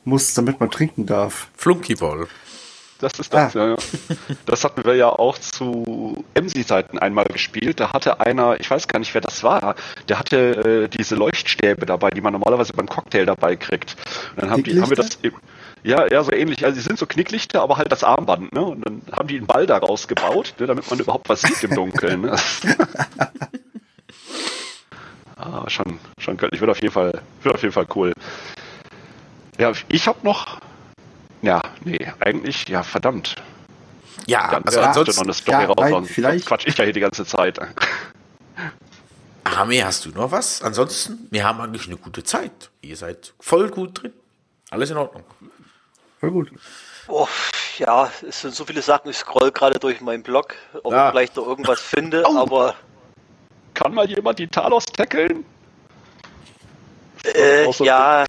[0.05, 1.49] muss, damit man trinken darf?
[1.57, 2.27] Flunkyball.
[2.99, 3.59] Das ist das, Ah.
[3.59, 3.77] ja, ja.
[4.47, 7.79] Das hatten wir ja auch zu MC-Zeiten einmal gespielt.
[7.79, 9.75] Da hatte einer, ich weiß gar nicht, wer das war,
[10.09, 13.97] der hatte äh, diese Leuchtstäbe dabei, die man normalerweise beim Cocktail dabei kriegt.
[14.35, 15.19] Und dann haben, die, haben wir das.
[15.23, 15.37] eben-
[15.87, 16.65] Ja, ja, so ähnlich.
[16.65, 18.61] Also, sie sind so Knicklichter, aber halt das Armband, ne?
[18.61, 21.77] Und dann haben die einen Ball daraus gebaut, ne, damit man überhaupt was sieht im
[21.77, 22.23] Dunkeln.
[22.23, 22.37] Ne?
[25.37, 26.61] ah, schon, schon göttlich.
[26.61, 28.13] Wird auf jeden Fall, wird auf jeden Fall cool.
[29.59, 30.59] Ja, ich habe noch.
[31.43, 33.37] Ja, nee, eigentlich, ja, verdammt.
[34.27, 36.95] Ja, Dann also ansonsten, noch eine Story ja, raus, nein, vielleicht- quatsch ich ja hier
[36.95, 37.61] die ganze Zeit.
[39.45, 40.63] Arme, hast du noch was?
[40.63, 42.71] Ansonsten, wir haben eigentlich eine gute Zeit.
[42.83, 44.13] Ihr seid voll gut drin.
[44.71, 45.23] Alles in Ordnung.
[46.27, 46.51] Voll gut.
[47.09, 47.29] Oh,
[47.79, 49.11] ja, es sind so viele Sachen.
[49.11, 51.07] Ich scroll gerade durch meinen Blog, ob Ah.
[51.07, 52.37] ich vielleicht noch irgendwas finde, Au.
[52.39, 52.75] aber
[53.75, 55.45] Kann mal jemand die Talos tackeln?
[57.25, 58.27] äh, so- ja,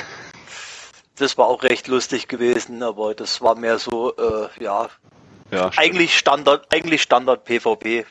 [1.15, 4.89] das war auch recht lustig gewesen, aber das war mehr so, äh, ja,
[5.49, 8.05] Ja, eigentlich Standard, eigentlich Standard PvP.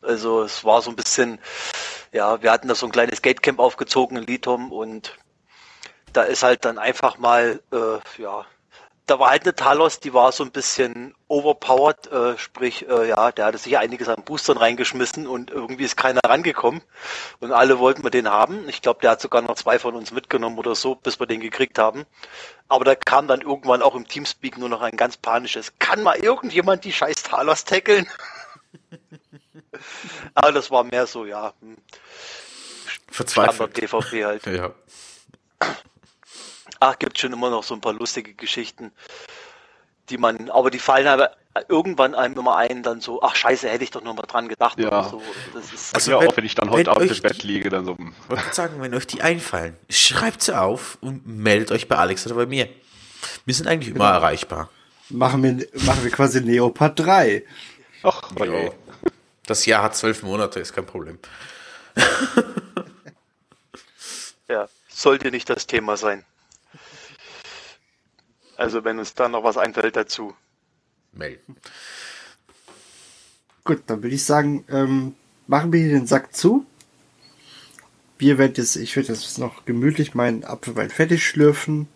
[0.00, 1.40] Also es war so ein bisschen,
[2.12, 5.16] ja, wir hatten da so ein kleines Gatecamp aufgezogen in Litom und
[6.12, 8.46] da ist halt dann einfach mal, äh, ja,
[9.06, 13.30] da war halt eine Talos, die war so ein bisschen overpowered, äh, sprich, äh, ja,
[13.30, 16.82] der hatte sich einiges an Boostern reingeschmissen und irgendwie ist keiner rangekommen
[17.38, 18.68] und alle wollten wir den haben.
[18.68, 21.40] Ich glaube, der hat sogar noch zwei von uns mitgenommen oder so, bis wir den
[21.40, 22.04] gekriegt haben.
[22.68, 26.16] Aber da kam dann irgendwann auch im Teamspeak nur noch ein ganz panisches, kann mal
[26.16, 28.08] irgendjemand die scheiß Talos tackeln?
[30.34, 31.76] Aber das war mehr so, ja, hm,
[33.08, 33.74] Standard Verzweifelt.
[33.74, 34.46] PvP halt.
[34.46, 34.72] Ja.
[36.80, 38.92] Ach, gibt schon immer noch so ein paar lustige Geschichten,
[40.10, 41.32] die man, aber die fallen aber
[41.68, 44.78] irgendwann einem immer ein, dann so, ach scheiße, hätte ich doch noch mal dran gedacht
[44.78, 45.04] Ja.
[45.04, 45.22] so.
[45.54, 47.86] Das ist, Also ja, wenn- auch wenn ich dann heute Abend im Bett liege, dann
[47.86, 47.96] so.
[47.96, 52.26] hm, gerade sagen, wenn euch die einfallen, schreibt sie auf und meldet euch bei Alex
[52.26, 52.68] oder bei mir.
[53.46, 54.68] Wir sind eigentlich immer erreichbar.
[55.08, 57.44] Machen wir, machen wir quasi Neopard 3.
[58.02, 58.70] Ach, ja.
[59.46, 61.18] Das Jahr hat zwölf Monate, ist kein Problem.
[64.48, 66.24] ja, sollte nicht das Thema sein.
[68.56, 70.34] Also wenn uns da noch was einfällt dazu.
[71.12, 71.56] Melden.
[73.64, 75.14] Gut, dann würde ich sagen, ähm,
[75.46, 76.64] machen wir hier den Sack zu.
[78.18, 81.88] Wir werden jetzt, ich werde jetzt noch gemütlich meinen Apfelwein fertig schlürfen.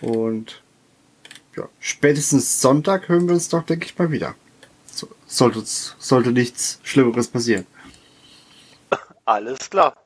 [0.00, 0.62] Und
[1.56, 4.34] ja, spätestens Sonntag hören wir uns doch, denke ich, mal wieder.
[4.86, 7.66] So, sollte, sollte nichts Schlimmeres passieren.
[9.24, 9.96] Alles klar.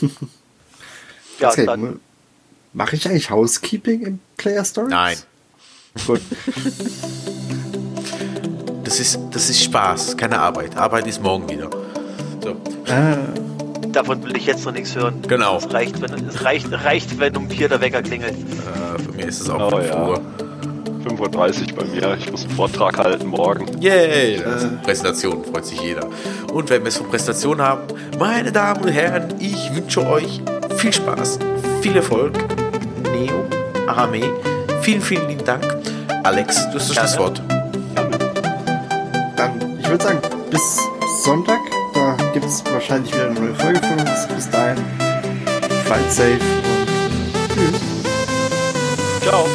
[1.38, 2.00] ja, Okay, dann
[2.74, 4.90] Mache ich eigentlich Housekeeping im Player Stories?
[4.90, 5.16] Nein.
[6.08, 6.20] Gut.
[8.82, 10.76] Das ist, das ist Spaß, keine Arbeit.
[10.76, 11.70] Arbeit ist morgen wieder.
[12.42, 12.56] So.
[13.92, 15.22] davon will ich jetzt noch nichts hören.
[15.28, 15.56] Genau.
[15.58, 18.34] Es reicht, wenn, es reicht, reicht, wenn um vier der Wecker klingelt.
[18.34, 20.08] Äh, für mich ist es auch Oh, 5 ja.
[20.08, 20.20] Uhr.
[21.06, 22.16] 5.30 Uhr bei mir.
[22.18, 23.66] Ich muss einen Vortrag halten morgen.
[23.80, 24.42] Yay!
[24.42, 26.08] Also Präsentation, freut sich jeder.
[26.52, 27.82] Und wenn wir es von Präsentation haben,
[28.18, 30.40] meine Damen und Herren, ich wünsche euch
[30.76, 31.38] viel Spaß,
[31.82, 32.32] viel Erfolg.
[33.14, 33.44] Neo,
[33.86, 34.22] Arame,
[34.82, 35.64] vielen, vielen lieben Dank.
[36.24, 37.08] Alex, du hast das Gerne.
[37.08, 37.42] Schlusswort.
[39.78, 40.18] ich würde sagen,
[40.50, 40.80] bis
[41.24, 41.60] Sonntag.
[41.94, 44.26] Da gibt es wahrscheinlich wieder eine neue Folge von uns.
[44.34, 44.76] Bis dahin,
[45.84, 47.80] flight safe und tschüss.
[49.22, 49.46] Ciao.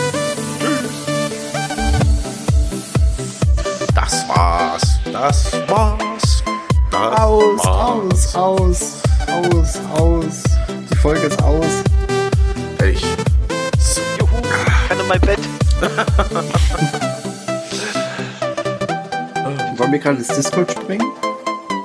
[3.93, 4.99] Das war's.
[5.11, 6.43] Das war's.
[6.91, 8.35] Das Aus, war's.
[8.35, 10.43] aus, aus, aus, aus.
[10.91, 11.88] Die Folge ist aus.
[15.09, 15.39] Mein Bett.
[19.77, 21.07] Wollen wir gerade ins Discord springen?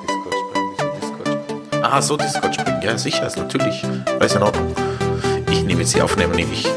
[0.07, 1.59] Discord springen, wieso Discord springen?
[1.83, 2.83] Ah, so Discord springen.
[2.83, 3.83] Ja, sicher, ist natürlich.
[4.19, 4.75] Weiß in Ordnung.
[5.51, 6.69] Ich nehme jetzt die Aufnahme, nehme ich